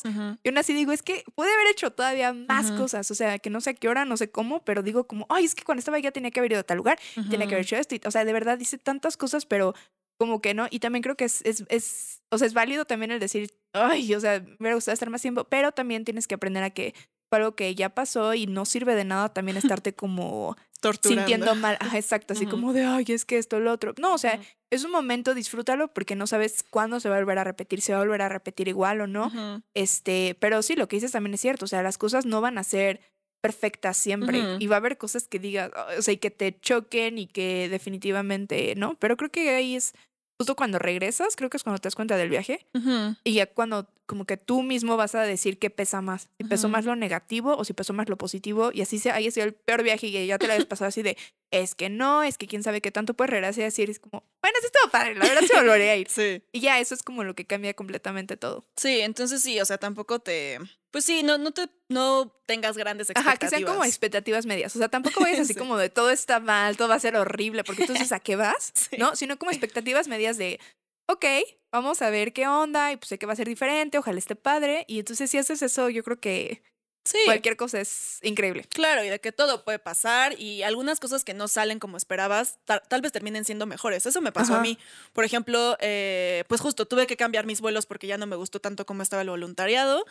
[0.41, 3.11] Y aún así digo, es que pude haber hecho todavía más cosas.
[3.11, 5.45] O sea, que no sé a qué hora, no sé cómo, pero digo como, ay,
[5.45, 6.97] es que cuando estaba allá tenía que haber ido a tal lugar,
[7.29, 7.93] tenía que haber hecho esto.
[7.93, 9.75] y- o sea, de verdad hice tantas cosas, pero
[10.23, 10.67] como que no.
[10.69, 14.15] Y también creo que es, es, es, o sea, es válido también el decir, ay,
[14.15, 16.93] o sea, me hubiera gustado estar más tiempo, pero también tienes que aprender a que
[17.29, 21.27] fue algo que ya pasó y no sirve de nada también estarte como Torturando.
[21.27, 21.77] sintiendo mal.
[21.81, 23.93] Ajá, exacto, así como de, ay, es que esto, lo otro.
[23.99, 24.39] No, o sea,
[24.71, 27.91] es un momento, disfrútalo porque no sabes cuándo se va a volver a repetir, se
[27.91, 29.61] va a volver a repetir igual o no.
[29.73, 32.57] Este, pero sí, lo que dices también es cierto, o sea, las cosas no van
[32.57, 33.01] a ser
[33.41, 37.17] perfectas siempre y va a haber cosas que digas, o sea, y que te choquen
[37.17, 38.97] y que definitivamente, ¿no?
[38.99, 39.93] Pero creo que ahí es
[40.37, 42.65] justo cuando regresas, creo que es cuando te das cuenta del viaje
[43.23, 46.67] y ya cuando como que tú mismo vas a decir qué pesa más, si pesó
[46.67, 46.71] Ujú.
[46.73, 49.53] más lo negativo o si pesó más lo positivo y así se haya sido el
[49.53, 51.17] peor viaje y ya te la habías pasado así de,
[51.61, 54.23] es que no, es que quién sabe qué tanto puedes regresar y decir, es como,
[54.41, 56.09] bueno, sí estuvo padre, la verdad sí volveré a ir.
[56.09, 56.43] Sí.
[56.51, 58.65] Y ya eso es como lo que cambia completamente todo.
[58.75, 60.59] Sí, entonces sí, o sea, tampoco te.
[60.91, 63.51] Pues sí, no, no te no tengas grandes Ajá, expectativas.
[63.51, 64.75] que sean como expectativas medias.
[64.75, 65.59] O sea, tampoco vayas así Sí.
[65.59, 68.71] como de todo está mal, todo va a ser horrible, porque entonces ¿a qué vas?
[68.89, 68.97] Sí.
[68.97, 69.15] ¿No?
[69.15, 70.59] Sino como expectativas medias de,
[71.07, 71.25] ok,
[71.71, 74.35] vamos a ver qué onda y pues sé que va a ser diferente, ojalá esté
[74.35, 74.85] padre.
[74.87, 76.63] Y entonces si haces eso, yo creo que
[77.05, 77.17] Sí.
[77.25, 78.65] cualquier cosa es increíble.
[78.69, 82.57] Claro, y de que todo puede pasar y algunas cosas que no salen como esperabas,
[82.65, 84.05] ta- tal vez terminen siendo mejores.
[84.05, 84.77] Eso me pasó a mí.
[85.11, 88.59] Por ejemplo, eh, pues justo tuve que cambiar mis vuelos porque ya no me gustó
[88.61, 90.05] tanto como estaba el voluntariado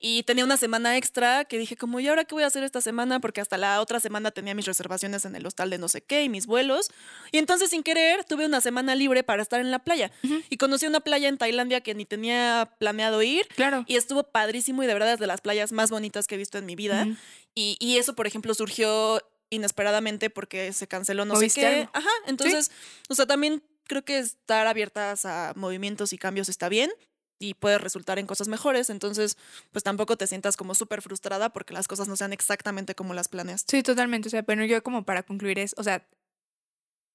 [0.00, 2.80] y tenía una semana extra que dije como, ¿y ahora qué voy a hacer esta
[2.80, 3.18] semana?
[3.18, 6.22] Porque hasta la otra semana tenía mis reservaciones en el hostal de no sé qué
[6.22, 6.90] y mis vuelos.
[7.32, 10.12] Y entonces sin querer tuve una semana libre para estar en la playa.
[10.50, 13.48] Y conocí una playa en Tailandia que ni tenía planeado ir.
[13.56, 13.84] Claro.
[13.88, 16.58] Y estuvo padrísimo y de verdad es de las playas más bonitas que he visto
[16.58, 17.08] en mi vida.
[17.56, 19.20] Y, y eso, por ejemplo, surgió
[19.50, 21.66] inesperadamente porque se canceló no sé ¿Moviste qué.
[21.66, 21.90] algo?
[21.94, 22.70] Ajá, entonces,
[23.08, 26.90] o sea, también creo que estar abiertas a movimientos y cambios está bien
[27.38, 28.90] y puede resultar en cosas mejores.
[28.90, 29.36] Entonces,
[29.72, 33.28] pues tampoco te sientas como súper frustrada porque las cosas no sean exactamente como las
[33.28, 33.64] planeas.
[33.66, 34.28] Sí, totalmente.
[34.28, 36.06] O sea, bueno, yo como para concluir es, o sea,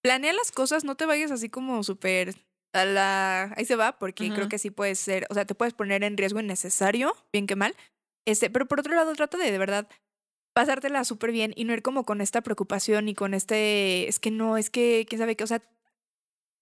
[0.04, 2.36] planea las cosas, no te vayas así como súper
[2.74, 3.54] a la...
[3.56, 6.18] Ahí se va, porque creo que sí puedes ser, o sea, te puedes poner en
[6.18, 7.76] riesgo innecesario, bien que mal.
[8.26, 9.88] Este, pero por otro lado, trata de de verdad
[10.54, 14.32] pasártela súper bien y no ir como con esta preocupación y con este, es que
[14.32, 15.62] no, es que, quién sabe qué, o sea,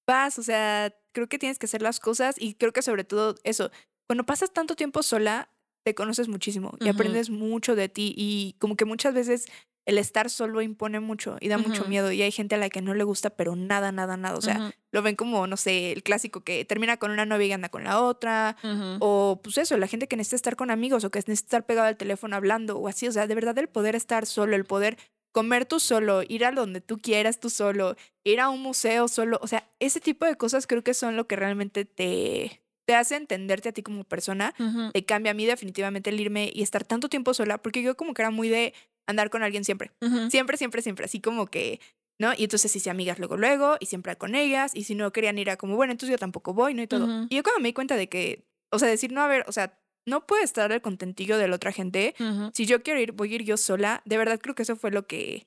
[0.08, 3.36] vas, o sea, creo que tienes que hacer las cosas y creo que sobre todo
[3.44, 3.72] eso,
[4.08, 5.50] cuando pasas tanto tiempo sola,
[5.84, 9.48] te conoces muchísimo y aprendes mucho de ti y como que muchas veces
[9.88, 12.84] el estar solo impone mucho y da mucho miedo y hay gente a la que
[12.84, 16.04] no le gusta, pero nada, nada, nada, o sea, lo ven como, no sé, el
[16.04, 18.58] clásico que termina con una novia y anda con la otra,
[19.00, 21.88] o pues eso, la gente que necesita estar con amigos o que necesita estar pegado
[21.88, 24.98] al teléfono hablando o así, o sea, de verdad el poder estar solo, el poder
[25.32, 29.40] comer tú solo, ir a donde tú quieras tú solo, ir a un museo solo,
[29.42, 33.16] o sea, ese tipo de cosas creo que son lo que realmente te, te hace
[33.16, 34.54] entenderte a ti como persona,
[34.92, 38.14] te cambia a mí definitivamente el irme y estar tanto tiempo sola, porque yo como
[38.14, 38.74] que era muy de
[39.08, 39.92] andar con alguien siempre,
[40.30, 41.80] siempre, siempre, siempre, así como que,
[42.20, 42.34] ¿no?
[42.38, 45.50] Y entonces hice amigas luego, luego, y siempre con ellas, y si no querían ir
[45.50, 46.82] a como, bueno, entonces yo tampoco voy, ¿no?
[46.82, 47.08] Y todo.
[47.30, 49.52] Y yo cuando me di cuenta de que, o sea, decir, no, a ver, o
[49.52, 52.16] sea, no puede estar el contentillo de la otra gente.
[52.54, 54.02] Si yo quiero ir, voy a ir yo sola.
[54.06, 55.46] De verdad creo que eso fue lo que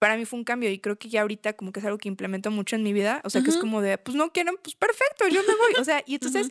[0.00, 2.08] para mí fue un cambio y creo que ya ahorita como que es algo que
[2.08, 3.20] implemento mucho en mi vida.
[3.24, 5.80] O sea, que es como de, pues no quieren, pues perfecto, yo me voy.
[5.80, 6.48] O sea, y entonces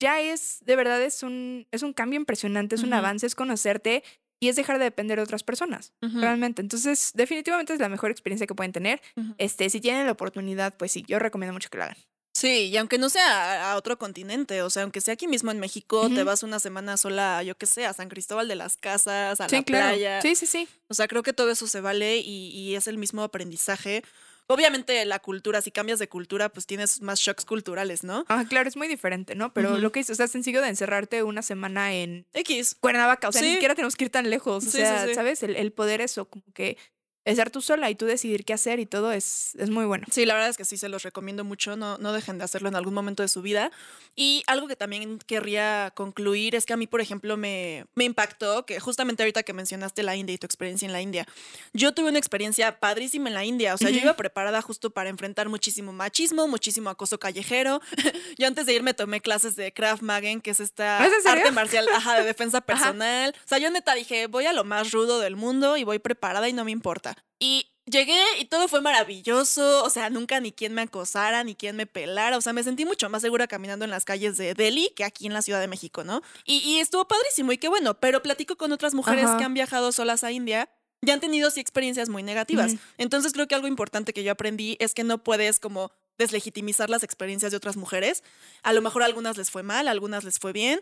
[0.00, 4.04] ya es, de verdad es un, es un cambio impresionante, es un avance, es conocerte
[4.40, 6.62] y es dejar de depender de otras personas, realmente.
[6.62, 9.00] Entonces, definitivamente es la mejor experiencia que pueden tener.
[9.16, 9.34] Ujú.
[9.38, 11.96] Este, si tienen la oportunidad, pues sí, yo recomiendo mucho que lo hagan.
[12.42, 15.60] Sí, y aunque no sea a, otro continente, o sea, aunque sea aquí mismo en
[15.60, 19.40] México, te vas una semana sola, yo qué sé, a San Cristóbal de las Casas,
[19.40, 20.20] a la playa.
[20.22, 20.68] Sí, sí, sí.
[20.88, 24.02] O sea, creo que todo eso se vale y, y es el mismo aprendizaje.
[24.48, 28.24] Obviamente la cultura, si cambias de cultura, pues tienes más shocks culturales, ¿no?
[28.26, 29.52] Ah, claro, es muy diferente, ¿no?
[29.54, 32.74] Pero lo que es, o sea, sencillo de encerrarte una semana en X.
[32.80, 34.64] Cuernavaca, o sea, ni siquiera tenemos que ir tan lejos.
[34.64, 35.14] O Sí, sí, sea, sí.
[35.14, 35.44] ¿sabes?
[35.44, 36.76] El, el poder eso, como que
[37.24, 40.06] estar tú sola y tú decidir qué hacer y todo es, es muy bueno.
[40.10, 42.68] Sí, la verdad es que sí, se los recomiendo mucho, no, no dejen de hacerlo
[42.68, 43.70] en algún momento de su vida.
[44.16, 48.66] Y algo que también querría concluir es que a mí, por ejemplo, me, me impactó,
[48.66, 51.26] que justamente ahorita que mencionaste la India y tu experiencia en la India,
[51.72, 55.08] yo tuve una experiencia padrísima en la India, o sea, yo iba preparada justo para
[55.08, 57.80] enfrentar muchísimo machismo, muchísimo acoso callejero.
[58.38, 61.38] yo antes de irme tomé clases de Krav Maga, que es esta ¿Es en serio?
[61.38, 63.34] arte marcial ajá, de defensa personal.
[63.44, 66.48] O sea, yo neta dije, voy a lo más rudo del mundo y voy preparada
[66.48, 67.11] y no me importa.
[67.38, 71.76] Y llegué y todo fue maravilloso, o sea, nunca ni quien me acosara, ni quien
[71.76, 74.92] me pelara, o sea, me sentí mucho más segura caminando en las calles de Delhi
[74.94, 76.22] que aquí en la Ciudad de México, ¿no?
[76.44, 79.38] Y, y estuvo padrísimo y qué bueno, pero platico con otras mujeres Ajá.
[79.38, 80.68] que han viajado solas a India
[81.04, 82.76] y han tenido sí experiencias muy negativas.
[82.96, 87.02] Entonces creo que algo importante que yo aprendí es que no puedes como deslegitimizar las
[87.02, 88.22] experiencias de otras mujeres.
[88.62, 90.80] A lo mejor a algunas les fue mal, a algunas les fue bien,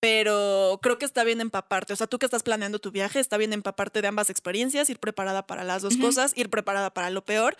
[0.00, 1.92] pero creo que está bien empaparte.
[1.92, 4.98] O sea, tú que estás planeando tu viaje, está bien empaparte de ambas experiencias, ir
[4.98, 7.56] preparada para las dos cosas, ir preparada para lo peor,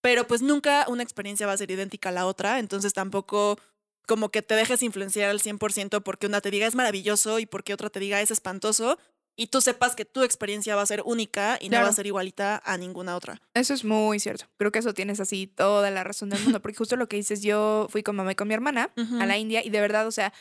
[0.00, 3.58] pero pues nunca una experiencia va a ser idéntica a la otra, entonces tampoco
[4.06, 7.74] como que te dejes influenciar al 100% porque una te diga es maravilloso y porque
[7.74, 8.98] otra te diga es espantoso.
[9.40, 12.06] y tú sepas que tu experiencia va a ser única y no va a ser
[12.06, 13.40] igualita a ninguna otra.
[13.54, 14.46] Eso es muy cierto.
[14.56, 17.40] Creo que eso tienes así toda la razón del mundo, porque justo lo que dices,
[17.40, 20.10] yo fui con mamá y con mi hermana a la India y de verdad, o
[20.10, 20.32] sea,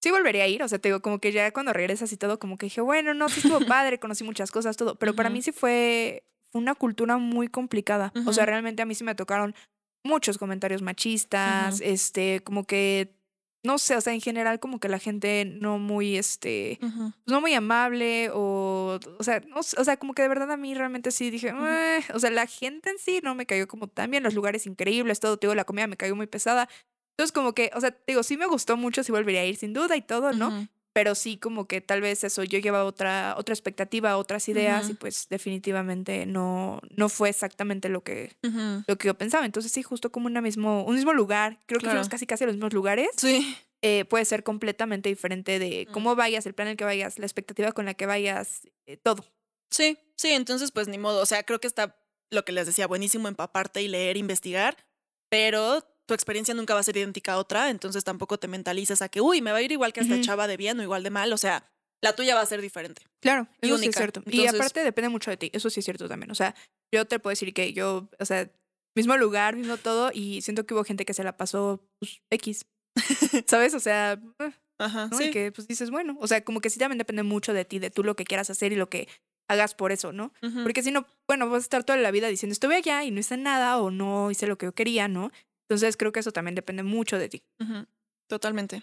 [0.00, 2.38] sí volvería a ir, o sea, te digo, como que ya cuando regresas y todo,
[2.38, 5.42] como que dije, bueno, no, sí estuvo padre, conocí muchas cosas, todo, pero para mí
[5.42, 8.12] sí fue, una cultura muy complicada.
[8.26, 9.54] O sea, realmente a mí sí me tocaron
[10.02, 13.14] muchos comentarios machistas, este, como que,
[13.62, 16.92] no sé, o sea, en general como que la gente no muy, este, pues,
[17.26, 20.74] no muy amable o, o sea, no o sea, como que de verdad a mí
[20.74, 24.22] realmente sí dije, o sea, la gente en sí no me cayó como tan bien,
[24.22, 26.68] los lugares increíbles, todo, te digo, la comida me cayó muy pesada.
[27.20, 29.74] Entonces, como que, o sea, digo, sí me gustó mucho, sí volvería a ir sin
[29.74, 30.66] duda y todo, ¿no?
[30.94, 34.92] Pero sí como que tal vez eso, yo llevaba otra, otra expectativa, otras ideas y
[34.92, 35.00] Ujú.
[35.00, 38.32] pues definitivamente no, no fue exactamente lo que,
[38.86, 39.44] lo que yo pensaba.
[39.44, 42.46] Entonces sí, justo como una mismo, un mismo lugar, creo que fuimos casi casi a
[42.46, 43.54] los mismos lugares Sí.
[43.82, 45.92] eh, puede ser completamente diferente de Mm.
[45.92, 48.96] cómo vayas, el plan en el que vayas, la expectativa con la que vayas, eh,
[48.96, 49.26] todo.
[49.70, 51.96] Sí, sí, entonces pues ni modo, o sea, creo que está
[52.30, 54.78] lo que les decía, buenísimo empaparte y leer, investigar,
[55.28, 59.08] pero tu experiencia nunca va a ser idéntica a otra, entonces tampoco te mentalices a
[59.08, 60.24] que, uy, me va a ir igual que esta Ujú.
[60.24, 61.64] chava de bien o igual de mal, o sea,
[62.02, 63.02] la tuya va a ser diferente.
[63.22, 63.98] Claro, Y eso sí es única.
[63.98, 64.22] cierto.
[64.26, 66.32] y Entonces- aparte depende mucho de ti, eso sí es cierto también.
[66.32, 66.56] O sea,
[66.92, 68.50] yo te puedo decir que yo, o sea,
[68.96, 72.66] mismo lugar, mismo todo, y siento que hubo gente que se la pasó pues, X.
[73.46, 73.74] ¿Sabes?
[73.74, 74.20] O sea,
[74.78, 75.16] Ajá, ¿no?
[75.16, 75.24] sí.
[75.26, 77.78] Y que pues dices, bueno, o sea, como que sí también depende mucho de ti,
[77.78, 79.06] de tú lo que quieras hacer y lo que
[79.48, 80.32] hagas por eso, ¿no?
[80.42, 80.62] Ujú.
[80.62, 83.20] Porque si no, bueno, vas a estar toda la vida diciendo, estuve allá y no
[83.20, 85.30] hice nada o no hice lo que yo quería, ¿no?
[85.70, 87.44] Entonces creo que eso también depende mucho de ti.
[88.26, 88.82] Totalmente.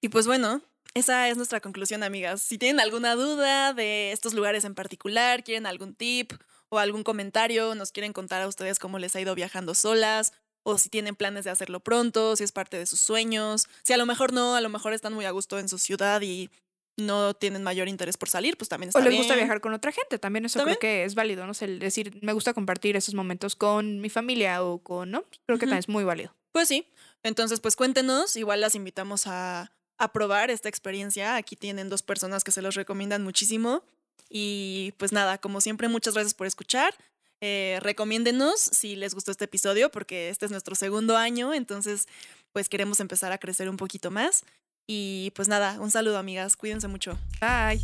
[0.00, 0.62] Y pues bueno,
[0.92, 2.42] esa es nuestra conclusión, amigas.
[2.42, 6.32] Si tienen alguna duda de estos lugares en particular, quieren algún tip
[6.70, 10.32] o algún comentario, nos quieren contar a ustedes cómo les ha ido viajando solas,
[10.64, 13.96] o si tienen planes de hacerlo pronto, si es parte de sus sueños, si a
[13.96, 16.50] lo mejor no, a lo mejor están muy a gusto en su ciudad y
[16.96, 19.92] no tienen mayor interés por salir, pues también está O les gusta viajar con otra
[19.92, 20.78] gente, también eso ¿También?
[20.78, 21.54] creo que es válido, ¿no?
[21.54, 25.24] sé, el decir, me gusta compartir esos momentos con mi familia o con, ¿no?
[25.46, 26.34] Creo que también es muy válido.
[26.52, 26.86] Pues sí.
[27.24, 28.36] Entonces, pues cuéntenos.
[28.36, 31.34] Igual las invitamos a, a probar esta experiencia.
[31.34, 33.82] Aquí tienen dos personas que se los recomiendan muchísimo.
[34.30, 36.94] Y pues nada, como siempre, muchas gracias por escuchar.
[37.40, 41.52] Eh, recomiéndenos si les gustó este episodio, porque este es nuestro segundo año.
[41.52, 42.06] Entonces,
[42.52, 44.44] pues queremos empezar a crecer un poquito más.
[44.86, 46.56] Y pues nada, un saludo, amigas.
[46.56, 47.18] Cuídense mucho.
[47.40, 47.80] Bye.